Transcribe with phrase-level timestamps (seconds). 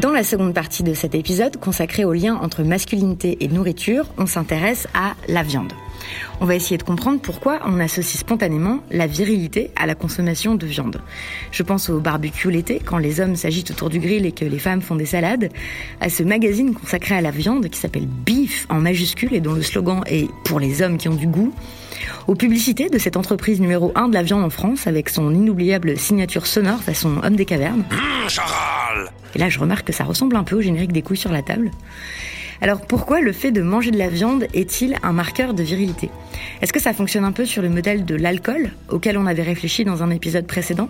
[0.00, 4.26] Dans la seconde partie de cet épisode, consacré au lien entre masculinité et nourriture, on
[4.26, 5.72] s'intéresse à la viande.
[6.40, 10.66] On va essayer de comprendre pourquoi on associe spontanément la virilité à la consommation de
[10.66, 11.00] viande.
[11.50, 14.58] Je pense au barbecue l'été, quand les hommes s'agitent autour du grill et que les
[14.58, 15.50] femmes font des salades,
[16.00, 19.62] à ce magazine consacré à la viande qui s'appelle Beef en majuscule et dont le
[19.62, 21.52] slogan est pour les hommes qui ont du goût,
[22.26, 25.96] aux publicités de cette entreprise numéro 1 de la viande en France avec son inoubliable
[25.96, 27.84] signature sonore façon homme des cavernes.
[29.34, 31.42] Et là, je remarque que ça ressemble un peu au générique des couilles sur la
[31.42, 31.70] table.
[32.60, 36.10] Alors pourquoi le fait de manger de la viande est-il un marqueur de virilité?
[36.60, 39.84] Est-ce que ça fonctionne un peu sur le modèle de l'alcool auquel on avait réfléchi
[39.84, 40.88] dans un épisode précédent?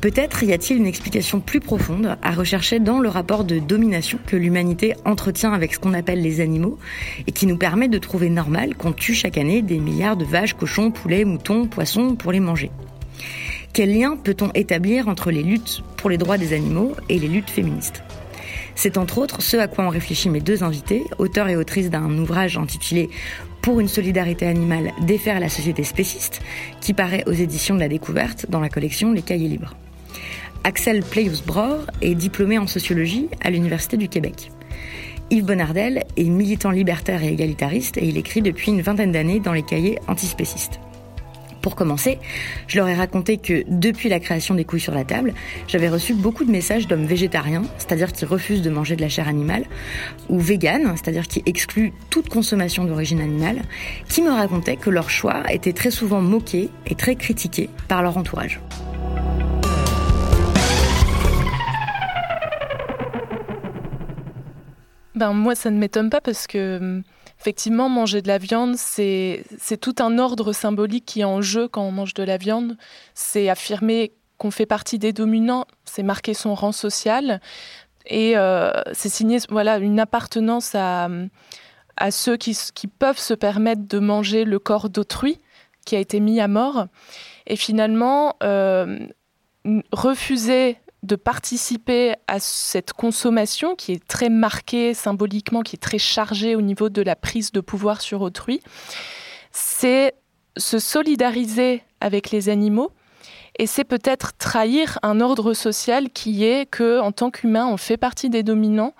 [0.00, 4.34] Peut-être y a-t-il une explication plus profonde à rechercher dans le rapport de domination que
[4.34, 6.76] l'humanité entretient avec ce qu'on appelle les animaux
[7.28, 10.54] et qui nous permet de trouver normal qu'on tue chaque année des milliards de vaches,
[10.54, 12.72] cochons, poulets, moutons, poissons pour les manger.
[13.72, 17.50] Quel lien peut-on établir entre les luttes pour les droits des animaux et les luttes
[17.50, 18.02] féministes?
[18.74, 22.10] C'est entre autres ce à quoi ont réfléchi mes deux invités, auteurs et autrices d'un
[22.18, 23.10] ouvrage intitulé
[23.60, 26.40] Pour une solidarité animale, défaire la société spéciste,
[26.80, 29.76] qui paraît aux éditions de la découverte dans la collection Les Cahiers libres.
[30.64, 34.50] Axel Pleius-Bror est diplômé en sociologie à l'Université du Québec.
[35.30, 39.52] Yves Bonnardel est militant libertaire et égalitariste et il écrit depuis une vingtaine d'années dans
[39.52, 40.78] les cahiers antispécistes.
[41.62, 42.18] Pour commencer,
[42.66, 45.32] je leur ai raconté que depuis la création des couilles sur la table,
[45.68, 49.28] j'avais reçu beaucoup de messages d'hommes végétariens, c'est-à-dire qui refusent de manger de la chair
[49.28, 49.64] animale,
[50.28, 53.62] ou véganes, c'est-à-dire qui excluent toute consommation d'origine animale,
[54.08, 58.16] qui me racontaient que leur choix était très souvent moqué et très critiqué par leur
[58.16, 58.60] entourage.
[65.14, 67.02] Ben, moi, ça ne m'étonne pas parce que,
[67.42, 69.44] effectivement, manger de la viande, c'est
[69.80, 72.76] tout un ordre symbolique qui est en jeu quand on mange de la viande.
[73.14, 77.40] C'est affirmer qu'on fait partie des dominants, c'est marquer son rang social
[78.06, 81.08] et euh, c'est signer voilà, une appartenance à,
[82.12, 85.40] ceux qui, qui peuvent se permettre de manger le corps d'autrui
[85.84, 86.86] qui a été mis à mort.
[87.48, 89.00] Et finalement, euh,
[89.90, 96.54] refuser de participer à cette consommation qui est très marquée symboliquement, qui est très chargée
[96.54, 98.60] au niveau de la prise de pouvoir sur autrui,
[99.50, 100.14] c'est
[100.56, 102.92] se solidariser avec les animaux
[103.58, 107.96] et c'est peut-être trahir un ordre social qui est que en tant qu'humain on fait
[107.96, 108.94] partie des dominants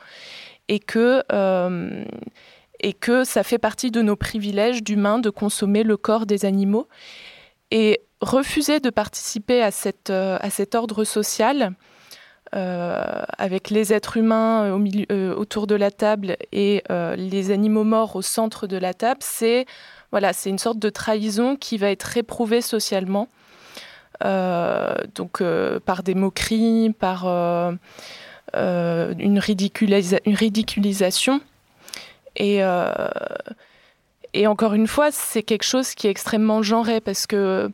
[0.68, 2.04] et que euh,
[2.80, 6.88] et que ça fait partie de nos privilèges d'humains de consommer le corps des animaux.
[7.71, 11.72] Et refuser de participer à, cette, euh, à cet ordre social
[12.53, 18.15] avec les êtres humains euh, euh, autour de la table et euh, les animaux morts
[18.15, 19.66] au centre de la table, c'est
[20.10, 23.28] voilà, une sorte de trahison qui va être réprouvée socialement,
[24.22, 27.72] euh, donc euh, par des moqueries, par euh,
[28.54, 31.41] euh, une, ridiculisa une ridiculisation.
[32.37, 32.93] Et, euh,
[34.34, 37.71] et encore une fois, c'est quelque chose qui est extrêmement genré parce que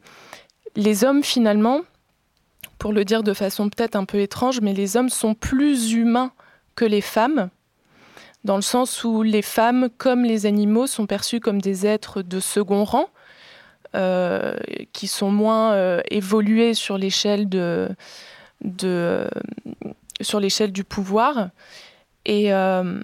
[0.76, 1.82] les hommes, finalement,
[2.78, 6.32] pour le dire de façon peut-être un peu étrange, mais les hommes sont plus humains
[6.74, 7.50] que les femmes
[8.44, 12.40] dans le sens où les femmes, comme les animaux, sont perçues comme des êtres de
[12.40, 13.08] second rang,
[13.94, 14.56] euh,
[14.92, 17.88] qui sont moins euh, évolués sur l'échelle de,
[18.62, 19.28] de
[20.20, 21.50] sur l'échelle du pouvoir.
[22.28, 23.00] Euh,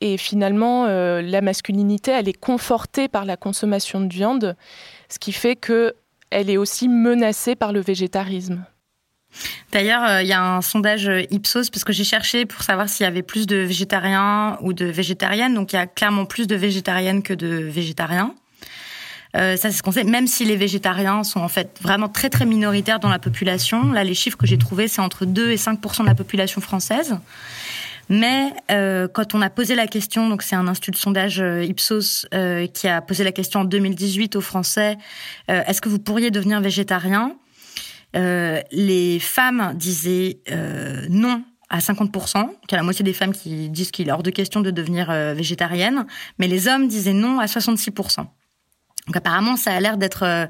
[0.00, 4.56] et finalement, la masculinité, elle est confortée par la consommation de viande,
[5.08, 5.94] ce qui fait que
[6.34, 8.64] elle est aussi menacée par le végétarisme.
[9.72, 13.06] D'ailleurs, il y a un sondage Ipsos, parce que j'ai cherché pour savoir s'il y
[13.06, 15.54] avait plus de végétariens ou de végétariennes.
[15.54, 18.34] Donc, il y a clairement plus de végétariennes que de végétariens.
[19.36, 20.04] Euh, ça, c'est ce qu'on sait.
[20.04, 23.92] Même si les végétariens sont en fait vraiment très très minoritaires dans la population.
[23.92, 27.16] Là, les chiffres que j'ai trouvés, c'est entre 2 et 5% de la population française.
[28.08, 31.64] Mais euh, quand on a posé la question, donc c'est un institut de sondage euh,
[31.64, 34.96] Ipsos euh, qui a posé la question en 2018 aux Français,
[35.50, 37.36] euh, est-ce que vous pourriez devenir végétarien?
[38.16, 40.38] Les femmes disaient
[41.10, 44.22] non à 50%, il y a la moitié des femmes qui disent qu'il est hors
[44.22, 46.06] de question de devenir végétarienne,
[46.38, 48.26] mais les hommes disaient non à 66%.
[49.06, 50.46] Donc apparemment, ça a l'air d'être euh,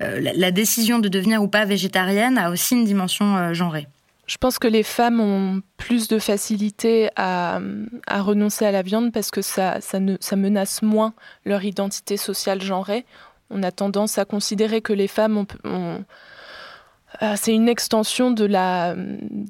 [0.00, 3.86] euh, la décision de devenir ou pas végétarienne a aussi une dimension euh, genrée.
[4.28, 7.60] Je pense que les femmes ont plus de facilité à,
[8.08, 9.80] renoncer à la viande parce que ça,
[10.36, 11.14] menace moins
[11.44, 13.06] leur identité sociale genrée.
[13.50, 16.04] On a tendance à considérer que les femmes ont
[17.22, 18.44] euh, c'est une extension de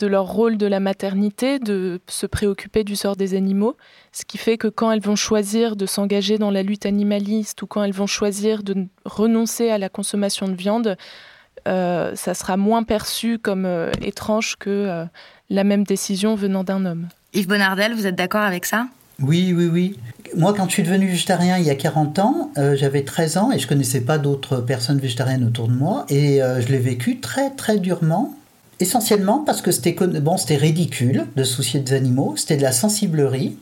[0.07, 3.77] leur rôle de la maternité, de se préoccuper du sort des animaux,
[4.13, 7.67] ce qui fait que quand elles vont choisir de s'engager dans la lutte animaliste ou
[7.67, 10.97] quand elles vont choisir de renoncer à la consommation de viande,
[11.67, 15.07] euh, ça sera moins perçu comme euh, étrange que
[15.51, 17.09] la même décision venant d'un homme.
[17.35, 18.89] Yves Bonardel, vous êtes d'accord avec ça?
[19.21, 19.99] Oui, oui, oui.
[20.37, 23.51] Moi, quand je suis devenu végétarien il y a 40 ans, euh, j'avais 13 ans
[23.51, 26.07] et je connaissais pas d'autres personnes végétariennes autour de moi.
[26.09, 28.35] Et euh, je l'ai vécu très, très durement.
[28.81, 33.57] Essentiellement parce que c'était bon, c'était ridicule de soucier des animaux, c'était de la sensiblerie.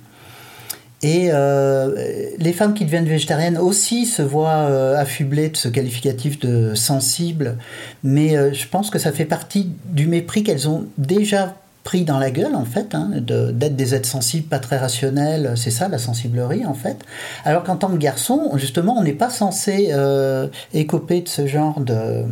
[1.02, 1.94] Et euh,
[2.38, 7.58] les femmes qui deviennent végétariennes aussi se voient affublées de ce qualificatif de sensible,
[8.02, 11.54] mais je pense que ça fait partie du mépris qu'elles ont déjà
[11.87, 15.70] pris dans la gueule, en fait, hein, d'être des êtres sensibles, pas très rationnels, c'est
[15.70, 16.99] ça la sensiblerie, en fait.
[17.44, 21.81] Alors qu'en tant que garçon, justement, on n'est pas censé euh, écoper de ce genre
[21.81, 22.25] de,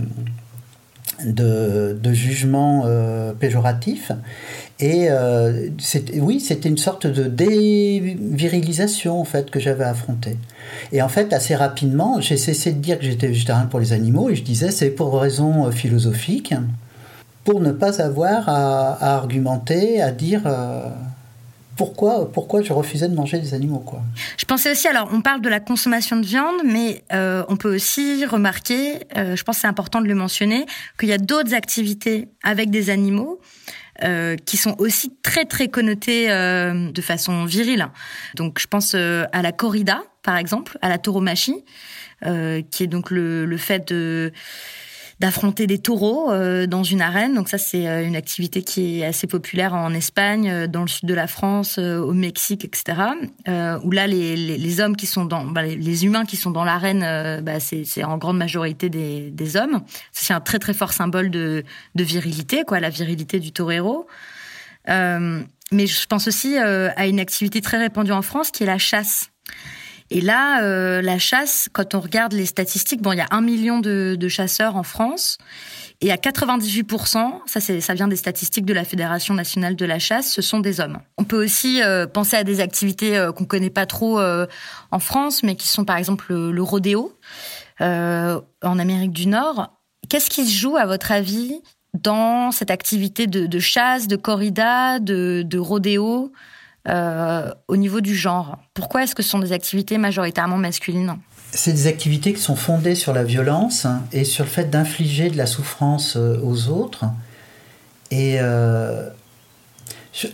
[1.25, 4.11] de, jugement euh, péjoratif.
[4.81, 5.69] Et euh,
[6.17, 10.37] oui, c'était une sorte de dévirilisation, en fait, que j'avais affrontée.
[10.93, 14.31] Et en fait, assez rapidement, j'ai cessé de dire que j'étais végétarien pour les animaux,
[14.31, 16.55] et je disais c'est pour raisons philosophiques
[17.45, 20.89] pour ne pas avoir à, argumenter, à dire euh,
[21.77, 23.81] pourquoi, pourquoi je refusais de manger des animaux.
[23.81, 24.01] Quoi.
[24.39, 27.75] Je pensais aussi, alors on parle de la consommation de viande, mais euh, on peut
[27.75, 30.67] aussi remarquer, euh, je pense c'est important de le mentionner,
[30.99, 33.41] qu'il y a d'autres activités avec des animaux.
[34.45, 37.89] Qui sont aussi très très connotées de façon virile.
[38.35, 41.65] Donc je pense à la corrida, par exemple, à la tauromachie,
[42.23, 44.33] qui est donc le, le fait de
[45.25, 47.35] d'affronter des taureaux euh, dans une arène.
[47.35, 50.87] Donc ça, c'est euh, une activité qui est assez populaire en Espagne, euh, dans le
[50.87, 52.99] sud de la France, au Mexique, etc.
[53.83, 57.41] où là, les, les, hommes qui sont dans, bah, les humains qui sont dans l'arène,
[57.41, 59.81] bah, c'est en grande majorité des, des hommes.
[60.13, 64.07] C'est un très très fort symbole de, de virilité, quoi, la virilité du torero.
[64.87, 69.31] mais je pense aussi à une activité très répandue en France qui est la chasse.
[70.11, 73.41] Et là, euh, la chasse, quand on regarde les statistiques, bon, il y a un
[73.41, 75.39] million de, chasseurs en France.
[76.01, 80.31] Et à 98%, ça, ça vient des statistiques de la Fédération nationale de la chasse,
[80.31, 80.99] ce sont des hommes.
[81.17, 84.47] On peut aussi euh, penser à des activités euh, qu'on connaît pas trop euh,
[84.91, 87.17] en France, mais qui sont par exemple le, le rodéo
[87.81, 89.73] en Amérique du Nord.
[90.09, 91.61] Qu'est-ce qui se joue, à votre avis,
[91.95, 96.33] dans cette activité de, de chasse, de corrida, de, de rodéo?
[96.87, 101.17] Euh, au niveau du genre Pourquoi est-ce que ce sont des activités majoritairement masculines?
[101.51, 105.37] C'est des activités qui sont fondées sur la violence et sur le fait d'infliger de
[105.37, 107.05] la souffrance euh, aux autres.
[108.11, 109.09] Et euh,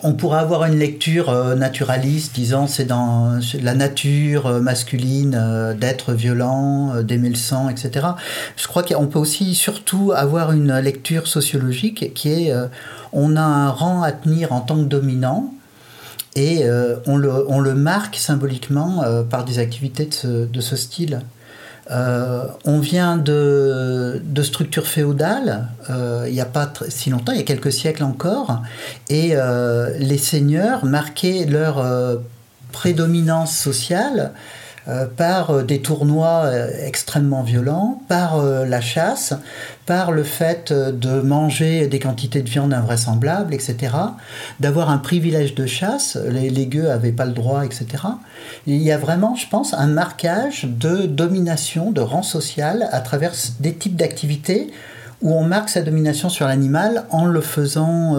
[0.03, 7.31] on pourrait avoir une lecture naturaliste disant c'est dans la nature masculine d'être violent, d'aimer
[7.31, 8.09] le sang, etc.
[8.57, 12.53] Je crois qu'on peut aussi surtout avoir une lecture sociologique qui est
[13.15, 15.55] on a un rang à tenir en tant que dominant
[16.37, 21.23] et euh, on, le, marque symboliquement euh, par des activités de ce, style.
[21.91, 27.41] Euh, on vient de, de structures féodales, il n'y a pas si longtemps, il y
[27.41, 28.63] a quelques siècles encore,
[29.09, 29.35] et
[29.99, 31.85] les seigneurs marquaient leur
[32.71, 34.33] prédominance sociale
[35.17, 39.35] par euh, des tournois euh, extrêmement violents, par la chasse,
[39.87, 43.95] par le fait de manger des quantités de viande invraisemblables, etc.,
[44.61, 47.87] d'avoir un privilège de chasse, les, les gueux n'avaient pas le droit, etc.
[48.67, 53.33] Il y a vraiment, je pense, un marquage de domination, de rang social à travers
[53.61, 54.71] des types d'activités
[55.23, 58.17] où on marque sa domination sur l'animal en le faisant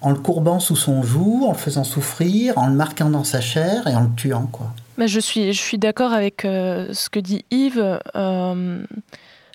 [0.00, 3.40] en le courbant sous son joug, en le faisant souffrir, en le marquant dans sa
[3.40, 4.48] chair et en le tuant.
[4.50, 4.72] Quoi.
[5.06, 8.00] Je suis, je suis d'accord avec euh, ce que dit Yves.
[8.16, 8.82] Euh,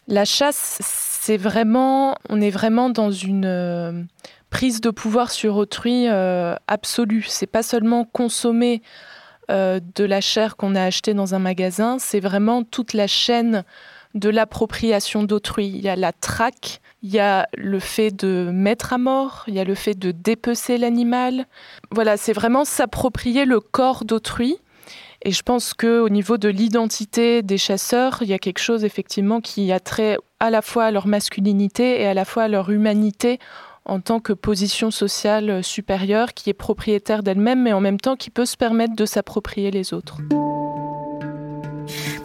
[0.07, 4.03] la chasse, c'est vraiment, on est vraiment dans une euh,
[4.49, 7.25] prise de pouvoir sur autrui absolue.
[7.27, 8.81] C'est pas seulement consommer
[9.49, 13.65] de la chair qu'on a achetée dans un magasin, c'est vraiment toute la chaîne
[14.13, 15.67] de l'appropriation d'autrui.
[15.67, 19.53] Il y a la traque, il y a le fait de mettre à mort, il
[19.53, 21.45] y a le fait de dépecer l'animal.
[21.91, 24.57] Voilà, c'est vraiment s'approprier le corps d'autrui.
[25.25, 29.39] Et je pense qu'au niveau de l'identité des chasseurs, il y a quelque chose effectivement
[29.39, 32.69] qui a trait à la fois à leur masculinité et à la fois à leur
[32.69, 33.39] humanité
[33.85, 38.31] en tant que position sociale supérieure qui est propriétaire d'elle-même, mais en même temps qui
[38.31, 40.17] peut se permettre de s'approprier les autres.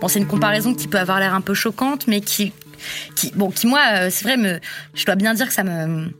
[0.00, 2.52] Bon, c'est une comparaison qui peut avoir l'air un peu choquante, mais qui,
[3.14, 4.60] qui bon, qui moi, euh, c'est vrai,
[4.94, 6.10] je dois bien dire que ça me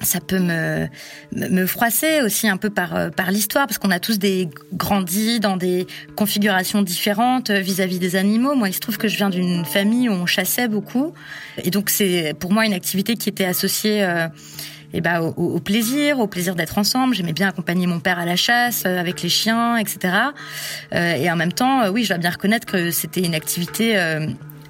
[0.00, 0.86] ça peut me,
[1.32, 5.40] me froisser aussi un peu par, euh, par l'histoire, parce qu'on a tous des grandi
[5.40, 5.86] dans des
[6.16, 8.54] configurations différentes euh, vis-à-vis des animaux.
[8.54, 11.14] Moi, il se trouve que je viens d'une famille où on chassait beaucoup.
[11.62, 14.04] Et donc, c'est pour moi une activité qui était associée
[14.94, 17.16] et bah, au, plaisir, au plaisir d'être ensemble.
[17.16, 20.14] J'aimais bien accompagner mon père à la chasse euh, avec les chiens, etc.
[20.94, 23.96] Euh, et en même temps, euh, oui, je dois bien reconnaître que c'était une activité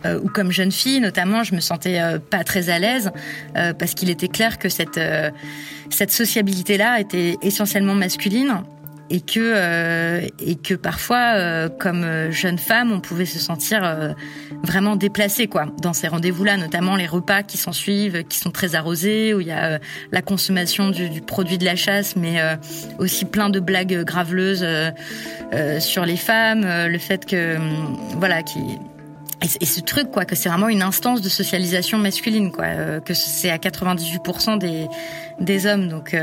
[0.04, 3.11] euh, où, comme jeune fille, notamment, je me sentais pas très à l'aise
[3.54, 5.00] parce qu'il était clair que cette
[5.90, 8.62] cette sociabilité-là était essentiellement masculine
[9.11, 14.12] et que euh, et que parfois euh, comme jeune femme on pouvait se sentir euh,
[14.62, 18.50] vraiment déplacée quoi dans ces rendez-vous là notamment les repas qui s'en suivent qui sont
[18.50, 19.78] très arrosés où il y a
[20.11, 22.40] la consommation du, du, produit de la chasse mais
[22.99, 24.66] aussi plein de blagues graveleuses
[25.80, 27.58] sur les femmes le fait que
[28.18, 28.61] voilà qui
[29.61, 33.51] et, ce truc quoi que c'est vraiment une instance de socialisation masculine quoi que c'est
[33.51, 34.89] à 98%
[35.41, 36.17] des hommes donc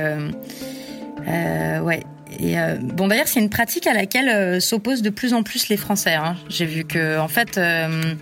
[1.83, 2.03] ouais
[2.39, 5.69] et euh, bon, d'ailleurs, c'est une pratique à laquelle euh, s'opposent de plus en plus
[5.69, 6.13] les Français.
[6.13, 6.35] Hein.
[6.49, 8.13] J'ai vu que, en fait, euh,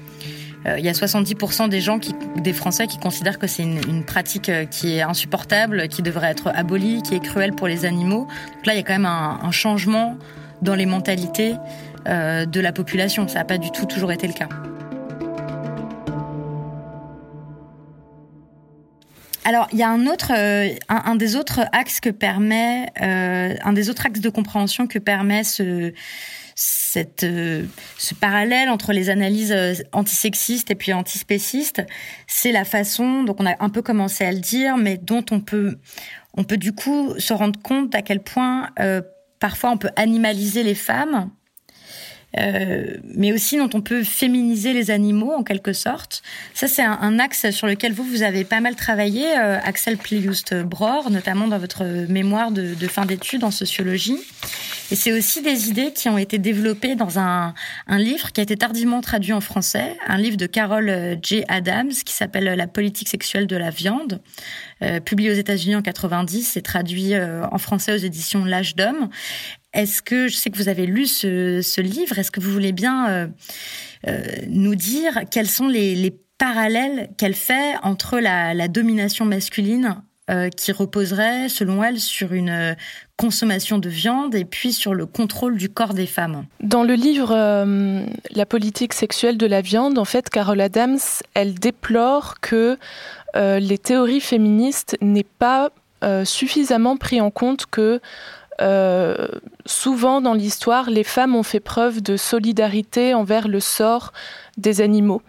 [0.78, 4.52] il y a 70% des gens, qui, des Français, qui considèrent que c'est une, pratique
[4.70, 8.28] qui est insupportable, qui devrait être abolie, qui est cruelle pour les animaux.
[8.56, 10.18] Donc là, il y a quand même un changement
[10.62, 11.56] dans les mentalités
[12.06, 13.28] de la population.
[13.30, 14.50] Ça n'a pas du tout toujours été le cas.
[19.50, 23.74] Alors, il y a un autre, euh, un, des autres axes que permet, euh, un
[23.74, 25.92] des autres axes de compréhension que permet ce,
[26.54, 27.66] cette, euh,
[27.98, 31.82] ce parallèle entre les analyses antisexistes et puis antispécistes,
[32.28, 35.40] c'est la façon, donc on a un peu commencé à le dire, mais dont on
[35.40, 35.80] peut,
[36.36, 38.70] on peut du coup se rendre compte à quel point
[39.40, 41.32] parfois on peut animaliser les femmes
[42.38, 46.22] euh, mais aussi dont on peut féminiser les animaux en quelque sorte.
[46.54, 51.10] Ça, c'est un, axe sur lequel vous, vous avez pas mal travaillé, euh, Axel Pliust-Bror,
[51.10, 54.20] notamment dans votre mémoire de, de fin d'études en sociologie.
[54.92, 57.54] Et c'est aussi des idées qui ont été développées dans un,
[57.88, 61.44] un, livre qui a été tardivement traduit en français, un livre de Carol euh, J.
[61.48, 64.22] Adams qui s'appelle La politique sexuelle de la viande,
[64.84, 69.10] euh, publié aux États-Unis en 90 et traduit en français aux éditions L'âge d'homme.
[69.74, 73.08] Est-ce que, je sais que vous avez lu ce, livre, est-ce que vous voulez bien
[73.10, 73.28] euh,
[74.08, 80.72] euh, nous dire quels sont les, parallèles qu'elle fait entre la, domination masculine euh, qui
[80.72, 82.78] reposerait, selon elle, sur une
[83.18, 86.46] consommation de viande et puis sur le contrôle du corps des femmes?
[86.64, 87.36] Dans le livre
[88.34, 91.00] La politique sexuelle de la viande, en fait, Carol Adams,
[91.34, 92.78] elle déplore que
[93.36, 95.72] les théories féministes n'aient pas
[96.24, 98.00] suffisamment pris en compte que
[98.62, 99.28] euh,
[99.66, 104.12] souvent dans l'histoire, les femmes ont fait preuve de solidarité envers le sort
[104.58, 105.22] des animaux.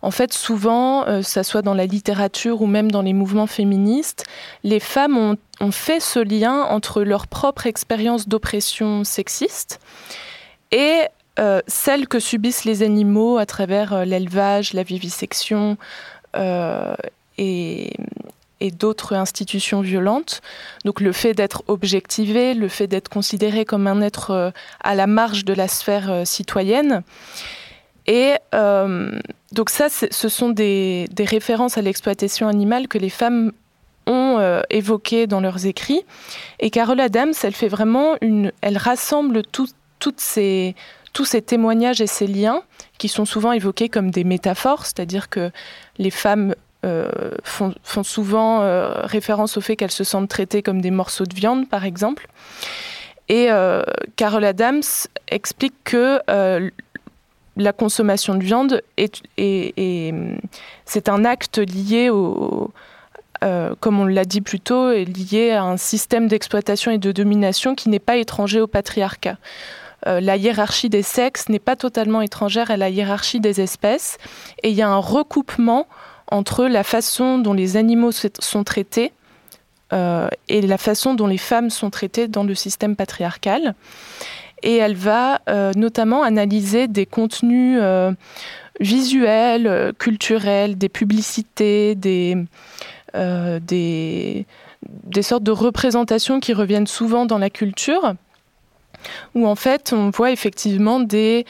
[0.00, 4.24] En fait, souvent, euh, ça soit dans la littérature ou même dans les mouvements féministes,
[4.62, 5.18] les femmes
[5.60, 9.80] ont, fait ce lien entre leur propre expérience d'oppression sexiste
[10.70, 11.00] et
[11.40, 15.76] euh, celle que subissent les animaux à travers l'élevage, la vivisection
[17.38, 17.92] et,
[18.60, 20.40] et d'autres institutions violentes.
[20.84, 24.50] Donc le fait d'être objectivé, le fait d'être considéré comme un être euh,
[24.80, 27.02] à la marge de la sphère euh, citoyenne.
[28.06, 29.18] Et euh,
[29.52, 33.52] donc ça, ce sont des, références à l'exploitation animale que les femmes
[34.06, 36.00] ont évoquées dans leurs écrits.
[36.60, 39.74] Et Carole Adams, elle fait vraiment une, elle rassemble toutes
[40.16, 40.74] ces,
[41.12, 42.62] tous ces témoignages et ces liens
[42.96, 45.50] qui sont souvent évoqués comme des métaphores, c'est-à-dire que
[45.98, 47.10] les femmes euh,
[47.42, 51.68] font, souvent euh, référence au fait qu'elles se sentent traitées comme des morceaux de viande,
[51.68, 52.28] par exemple.
[53.28, 53.82] Et euh,
[54.14, 54.84] Carol Adams
[55.26, 56.20] explique que
[57.56, 60.14] la consommation de viande est,
[60.84, 62.70] c'est un acte lié au,
[63.80, 67.88] comme on l'a dit plus tôt, lié à un système d'exploitation et de domination qui
[67.88, 69.36] n'est pas étranger au patriarcat.
[70.06, 74.16] la hiérarchie des sexes n'est pas totalement étrangère à la hiérarchie des espèces,
[74.62, 75.88] et il y a un recoupement
[76.30, 79.12] entre la façon dont les animaux sont traités
[79.92, 83.74] euh, et la façon dont les femmes sont traitées dans le système patriarcal.
[84.62, 88.12] Et elle va euh, notamment analyser des contenus euh,
[88.80, 92.36] visuels, culturels, des publicités, des,
[95.22, 98.14] sortes de représentations qui reviennent souvent dans la culture
[99.34, 101.44] où en fait on voit effectivement des,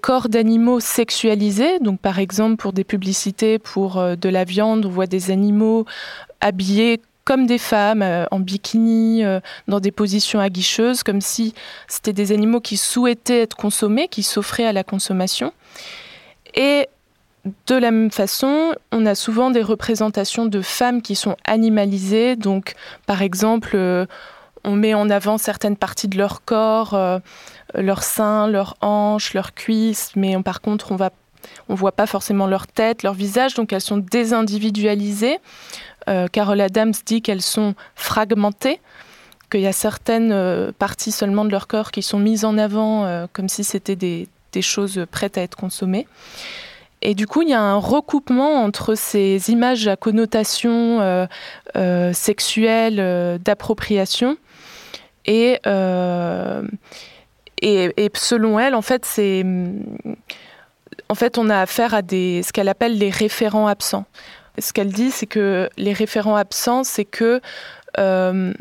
[0.00, 1.78] corps d'animaux sexualisés.
[1.80, 5.86] Donc par exemple pour des publicités pour euh, de la viande, on voit des animaux
[6.40, 11.54] habillés comme des femmes, euh, en bikini, euh, dans des positions aguicheuses, comme si
[11.86, 15.52] c'était des animaux qui souhaitaient être consommés, qui s'offraient à la consommation.
[16.54, 16.88] Et
[17.66, 22.36] de la même façon, on a souvent des représentations de femmes qui sont animalisées.
[22.36, 22.74] Donc,
[23.06, 23.76] par exemple,
[24.64, 27.18] on met en avant certaines parties de leur corps, euh,
[27.74, 30.98] leurs seins, leurs hanches, leurs cuisses, mais par contre, on
[31.70, 35.38] on voit pas forcément leur tête, leur visage, donc elles sont désindividualisées.
[36.08, 38.80] Euh, Carol Adams dit qu'elles sont fragmentées,
[39.50, 43.26] qu'il y a certaines euh, parties seulement de leur corps qui sont mises en avant
[43.32, 46.06] comme si c'était des, des, choses prêtes à être consommées.
[47.00, 51.26] Et du coup, il y a un recoupement entre ces images à connotation
[52.12, 54.36] sexuelle d'appropriation
[55.28, 56.62] euh,
[57.62, 59.44] et, et, selon elle, en fait, c'est
[61.08, 64.06] en fait, on a affaire à des, ce qu'elle appelle les référents absents.
[64.58, 67.40] Ce qu'elle dit, c'est que les référents absents, c'est que
[67.98, 68.52] euh,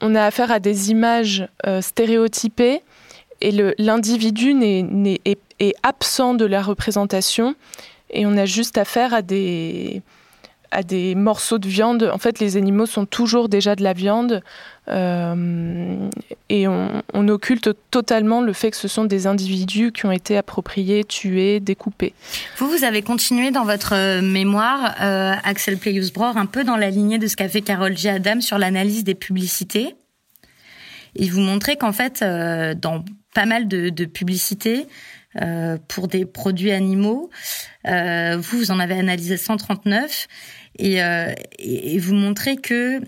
[0.00, 2.82] on a affaire à des images euh, stéréotypées
[3.40, 7.54] et l'individu est, est, absent de la représentation
[8.10, 10.02] et on a juste affaire à des,
[10.74, 12.10] à des morceaux de viande.
[12.12, 14.42] En fait, les animaux sont toujours déjà de la viande.
[14.88, 16.10] Euh,
[16.50, 21.04] et on, occulte totalement le fait que ce sont des individus qui ont été appropriés,
[21.04, 22.12] tués, découpés.
[22.58, 26.90] Vous, vous avez continué dans votre euh, mémoire, euh, Axel Pleyus-Bror, un peu dans la
[26.90, 28.10] lignée de ce qu'a fait Carole G.
[28.10, 29.94] Adam sur l'analyse des publicités.
[31.16, 34.88] Et vous montrez qu'en fait, dans pas mal de publicités,
[35.88, 37.30] pour des produits animaux.
[37.84, 40.26] vous, vous en avez analysé 139
[40.78, 40.98] et,
[41.58, 43.00] et vous montrez que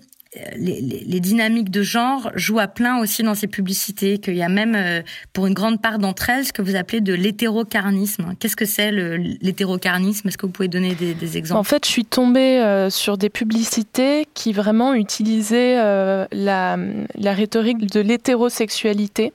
[0.56, 4.74] les, dynamiques de genre jouent à plein aussi dans ces publicités, qu'il y a même,
[4.74, 5.02] euh,
[5.32, 8.34] pour une grande part d'entre elles, ce que vous appelez de l'hétérocarnisme.
[8.38, 10.28] Qu'est-ce que c'est l'hétérocarnisme?
[10.28, 11.60] Est-ce que vous pouvez donner des, exemples?
[11.60, 16.76] En fait, je suis tombée euh, sur des publicités qui vraiment utilisaient euh, la,
[17.16, 19.32] la, rhétorique de l'hétérosexualité.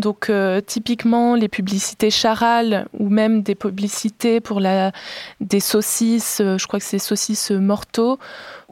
[0.00, 0.30] Donc
[0.66, 4.92] typiquement les publicités Charal ou même des publicités pour la,
[5.40, 8.18] des saucisses, je crois que c'est saucisses mortaux,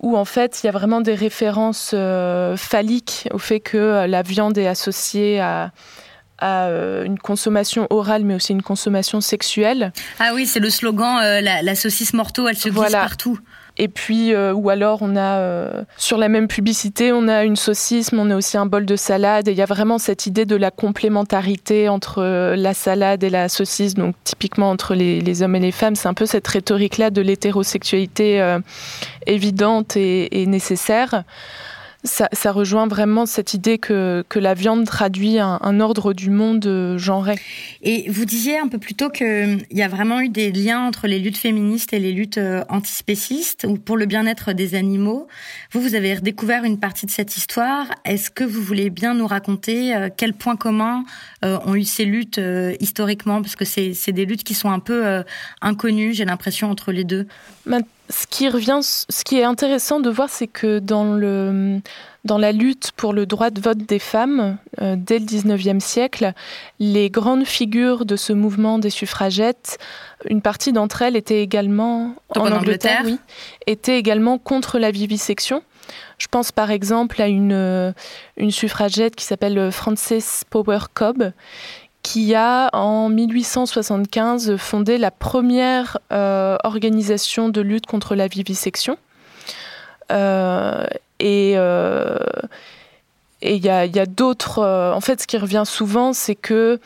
[0.03, 4.07] où en fait il y a vraiment des références euh, phalliques au fait que euh,
[4.07, 5.73] la viande est associée à,
[6.43, 9.93] euh, une consommation orale, mais aussi une consommation sexuelle.
[10.21, 13.39] Ah oui, c'est le slogan la, saucisse morteau, elle se glisse partout.
[13.79, 18.21] Et puis, ou alors, on a sur la même publicité, on a une saucisse, mais
[18.21, 19.49] on a aussi un bol de salade.
[19.49, 22.23] Et il y a vraiment cette idée de la complémentarité entre
[22.57, 25.95] la salade et la saucisse, donc typiquement entre les hommes et les femmes.
[25.95, 28.59] C'est un peu cette rhétorique-là de l'hétérosexualité
[29.27, 31.25] évidente et, nécessaire.
[32.09, 37.37] Ça, rejoint vraiment cette idée que, la viande traduit un, ordre du monde euh, genré.
[37.83, 41.07] Et vous disiez un peu plus tôt qu'il y a vraiment eu des liens entre
[41.07, 45.29] les luttes féministes et les luttes euh, antispécistes ou pour le bien-être des animaux.
[45.73, 47.87] Vous, vous avez redécouvert une partie de cette histoire.
[48.05, 51.05] Est-ce que vous voulez bien nous raconter euh, quels points communs
[51.43, 52.41] ont eu ces luttes
[52.81, 53.43] historiquement?
[53.43, 55.23] Parce que c'est des luttes qui sont un peu
[55.61, 57.27] inconnues, j'ai l'impression, entre les deux
[58.09, 61.81] ce qui revient, ce qui est intéressant de voir, c'est que dans, le,
[62.25, 66.33] dans la lutte pour le droit de vote des femmes, euh, dès le 19e siècle,
[66.79, 69.79] les grandes figures de ce mouvement des suffragettes,
[70.29, 73.19] une partie d'entre elles étaient également en, Angleterre, oui,
[73.67, 75.63] étaient également contre la vivisection.
[76.19, 77.95] Je pense par exemple à une,
[78.37, 81.33] une suffragette qui s'appelle Frances Power Cobb,
[82.03, 88.97] qui a en 1875 fondé la première euh, organisation de lutte contre la vivisection.
[90.11, 90.87] Euh,
[91.19, 92.17] et euh,
[93.43, 94.65] il y a, d'autres.
[94.65, 96.81] en fait, ce qui revient souvent, c'est que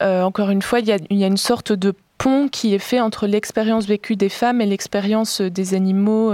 [0.00, 3.86] encore une fois, il y, a, une sorte de pont qui est fait entre l'expérience
[3.86, 6.32] vécue des femmes et l'expérience des animaux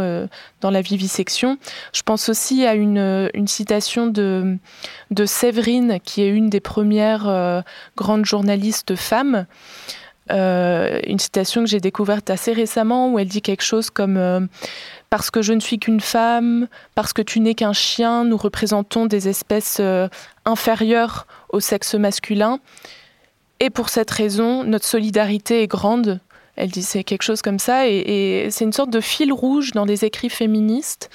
[0.61, 1.59] dans la vivisection.
[1.93, 4.59] Je pense aussi à une, citation de,
[5.25, 7.65] Séverine, qui est une des premières
[7.97, 9.47] grandes journalistes femmes,
[10.31, 14.41] euh, une citation que j'ai découverte assez récemment où elle dit quelque chose comme euh,
[15.09, 19.07] Parce que je ne suis qu'une femme, parce que tu n'es qu'un chien, nous représentons
[19.07, 20.09] des espèces euh,
[20.45, 22.61] inférieures au sexe masculin.
[23.61, 26.21] Et pour cette raison, notre solidarité est grande.
[26.57, 27.87] Elle dit c'est quelque chose comme ça.
[27.87, 31.11] et c'est une sorte de fil rouge dans les écrits féministes.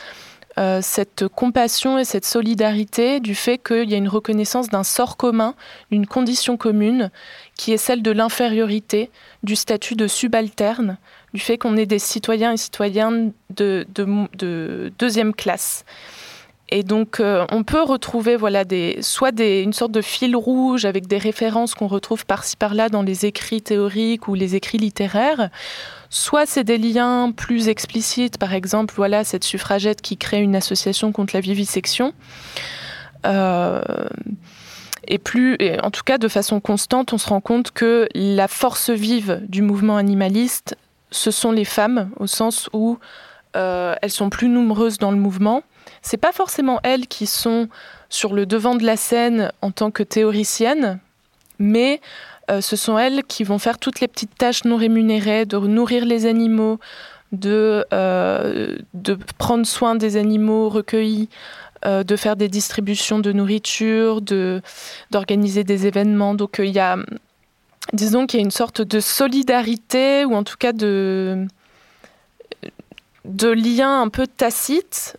[0.58, 5.18] Euh, cette compassion et cette solidarité du fait qu'il y a une reconnaissance d'un sort
[5.18, 5.54] commun,
[5.92, 7.12] d'une condition commune,
[7.58, 9.10] qui est celle de l'infériorité,
[9.44, 10.98] du statut de subalterne,
[11.34, 13.86] du fait qu'on est des citoyens et citoyennes de,
[14.98, 15.84] deuxième classe.
[16.70, 20.86] Et donc, euh, on peut retrouver voilà, des, soit des, une sorte de fil rouge
[20.86, 25.50] avec des références qu'on retrouve par-ci par-là dans les écrits théoriques ou les écrits littéraires,
[26.16, 31.12] Soit c'est des liens plus explicites, par exemple, voilà cette suffragette qui crée une association
[31.12, 32.14] contre la vivisection.
[33.26, 33.82] Euh,
[35.10, 38.92] et plus, en tout cas de façon constante, on se rend compte que la force
[38.92, 40.78] vive du mouvement animaliste,
[41.12, 42.98] ce sont les femmes, au sens où
[43.58, 45.64] euh, elles sont plus nombreuses dans le mouvement.
[46.06, 47.68] C'est pas forcément elles qui sont
[48.10, 51.00] sur le devant de la scène en tant que théoriciennes,
[51.58, 52.00] mais
[52.52, 56.06] euh, ce sont elles qui vont faire toutes les petites tâches non rémunérées, de nourrir
[56.06, 56.80] les animaux,
[57.32, 61.28] de, euh, de prendre soin des animaux recueillis,
[61.86, 64.22] euh, de faire des distributions de nourriture,
[65.10, 66.36] d'organiser des événements.
[66.36, 66.98] Donc il y a,
[67.94, 71.48] disons qu'il y a une sorte de solidarité, ou en tout cas de,
[73.28, 75.18] de lien un peu tacite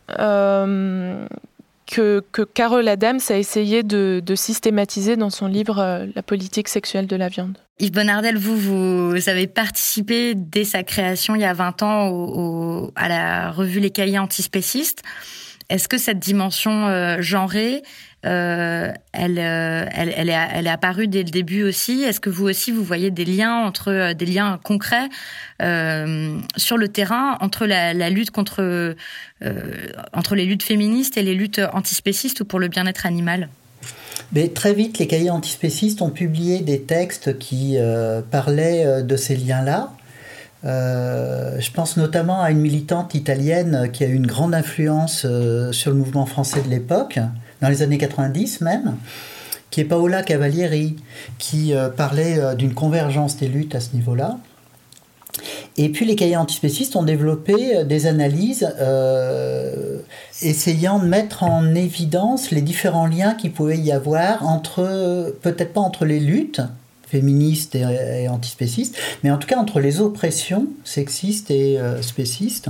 [1.86, 2.22] que,
[2.54, 7.28] Carole Adams a essayé de, systématiser dans son livre euh, La politique sexuelle de la
[7.28, 7.56] viande.
[7.78, 13.08] Yves Bonardel, vous, vous avez participé dès sa création il y a 20 ans à
[13.08, 15.02] la revue Les Cahiers antispécistes.
[15.68, 17.82] Est-ce que cette dimension euh, genrée,
[18.24, 20.28] euh, elle, elle, elle,
[20.66, 22.02] est, apparue dès le début aussi?
[22.02, 25.08] Est-ce que vous aussi, vous voyez des liens entre des liens concrets
[25.58, 28.94] sur le terrain entre euh,
[30.34, 33.48] les luttes féministes et les luttes antispécistes ou pour le bien-être animal?
[34.32, 39.16] Mais très vite, les cahiers antispécistes ont publié des textes qui euh, parlaient euh, de
[39.16, 39.92] ces liens-là.
[40.64, 45.26] Je pense notamment à une militante italienne qui a eu une grande influence
[45.72, 47.18] sur le mouvement français de l'époque,
[47.60, 48.96] dans les années 90 même,
[49.70, 50.96] qui est Paola Cavalieri,
[51.38, 54.38] qui parlait d'une convergence des luttes à ce niveau-là.
[55.78, 59.98] Et puis les cahiers antispécistes ont développé euh, des analyses euh,
[60.42, 65.80] essayant de mettre en évidence les différents liens qu'il pouvait y avoir entre, peut-être pas
[65.80, 66.62] entre les luttes
[67.06, 72.68] féministes et, antispécistes, mais en tout cas entre les oppressions sexistes et euh, spécistes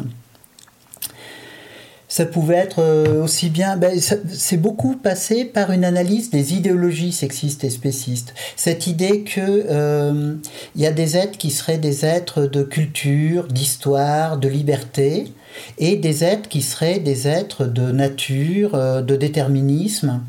[2.09, 3.77] ça pouvait être euh, aussi bien.
[3.77, 8.35] Ben, c'est beaucoup passé par une analyse des idéologies sexistes et spécistes.
[8.57, 10.35] Cette idée que euh,
[10.77, 15.33] il y a des êtres qui seraient des êtres de culture, d'histoire, de liberté,
[15.79, 20.23] et des êtres qui seraient des êtres de nature, euh, de déterminisme,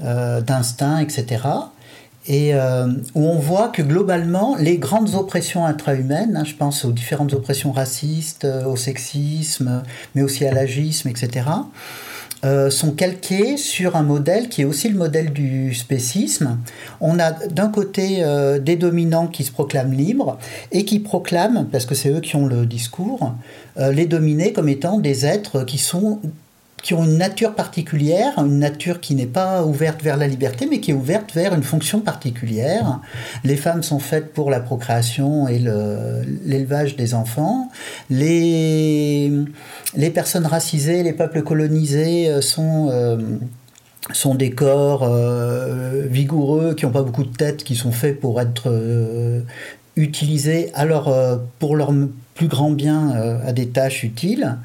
[0.00, 1.38] d'instinct, etc
[2.28, 6.92] et euh, où on voit que globalement, les grandes oppressions intra-humaines, hein, je pense aux
[6.92, 9.82] différentes oppressions racistes, euh, au sexisme,
[10.14, 11.46] mais aussi à l'agisme, etc.,
[12.44, 16.58] euh, sont calquées sur un modèle qui est aussi le modèle du spécisme.
[17.00, 18.22] On a d'un côté
[18.60, 20.38] des dominants qui se proclament libres
[20.70, 23.34] et qui proclament, parce que c'est eux qui ont le discours,
[23.76, 26.20] les dominés comme étant des êtres qui sont
[26.82, 30.80] qui ont une nature particulière, une nature qui n'est pas ouverte vers la liberté, mais
[30.80, 33.00] qui est ouverte vers une fonction particulière.
[33.44, 35.58] Les femmes sont faites pour la procréation et
[36.44, 37.68] l'élevage des enfants.
[38.10, 39.32] Les,
[39.96, 42.88] les personnes racisées, les peuples colonisés euh, sont...
[42.90, 43.16] Euh,
[44.12, 48.40] sont des corps euh, vigoureux qui n'ont pas beaucoup de tête, qui sont faits pour
[48.40, 48.72] être
[49.98, 51.14] utilisés alors
[51.58, 51.92] pour leur
[52.38, 54.58] plus grand bien euh, à des tâches utiles,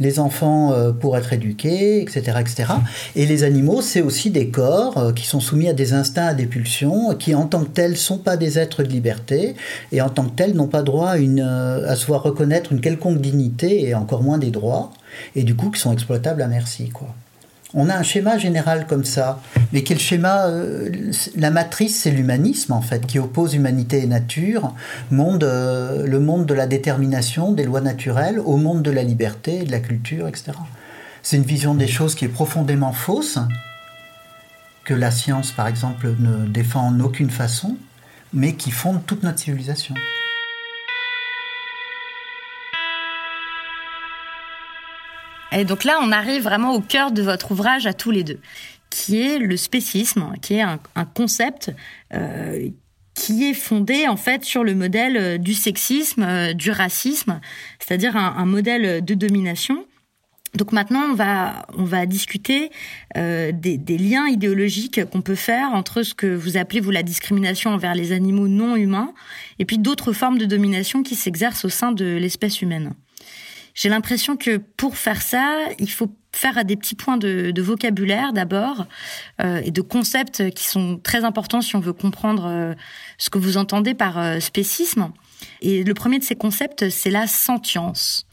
[0.00, 2.72] les enfants euh, pour être éduqués, etc., etc.
[3.14, 6.34] Et les animaux, c'est aussi des corps euh, qui sont soumis à des instincts, à
[6.34, 9.54] des pulsions, qui en tant que tels sont pas des êtres de liberté
[9.92, 12.80] et en tant que tels n'ont pas droit à, une, à se voir reconnaître une
[12.80, 14.90] quelconque dignité et encore moins des droits,
[15.36, 17.14] et du coup qui sont exploitables à merci, quoi.
[17.74, 19.40] On a un schéma général comme ça,
[19.72, 20.90] mais quel schéma euh,
[21.36, 24.74] La matrice, c'est l'humanisme en fait, qui oppose humanité et nature,
[25.10, 29.64] monde, euh, le monde de la détermination, des lois naturelles, au monde de la liberté,
[29.64, 30.52] de la culture, etc.
[31.22, 33.38] C'est une vision des choses qui est profondément fausse,
[34.84, 37.76] que la science, par exemple, ne défend en aucune façon,
[38.34, 39.94] mais qui fondent toute notre civilisation.
[45.52, 48.40] Et donc là, on arrive vraiment au cœur de votre ouvrage à tous les deux,
[48.90, 50.78] qui est le spécisme, qui est un,
[51.14, 51.72] concept
[52.14, 52.68] euh,
[53.14, 57.40] qui est fondé en fait sur le modèle euh, du sexisme, euh, du racisme,
[57.78, 59.84] c'est-à-dire un, modèle de domination.
[60.54, 62.70] Donc maintenant, on va on va discuter
[63.14, 67.70] des, des, liens idéologiques qu'on peut faire entre ce que vous appelez vous la discrimination
[67.70, 69.14] envers les animaux non humains
[69.58, 72.92] et puis d'autres formes de domination qui s'exercent au sein de l'espèce humaine.
[73.74, 78.32] J'ai l'impression que pour faire ça, il faut faire à des petits points de, vocabulaire
[78.32, 78.86] d'abord
[79.40, 82.74] euh, et de concepts qui sont très importants si on veut comprendre euh,
[83.18, 85.10] ce que vous entendez par euh, spécisme.
[85.60, 88.26] Et le premier de ces concepts, c'est la sentience.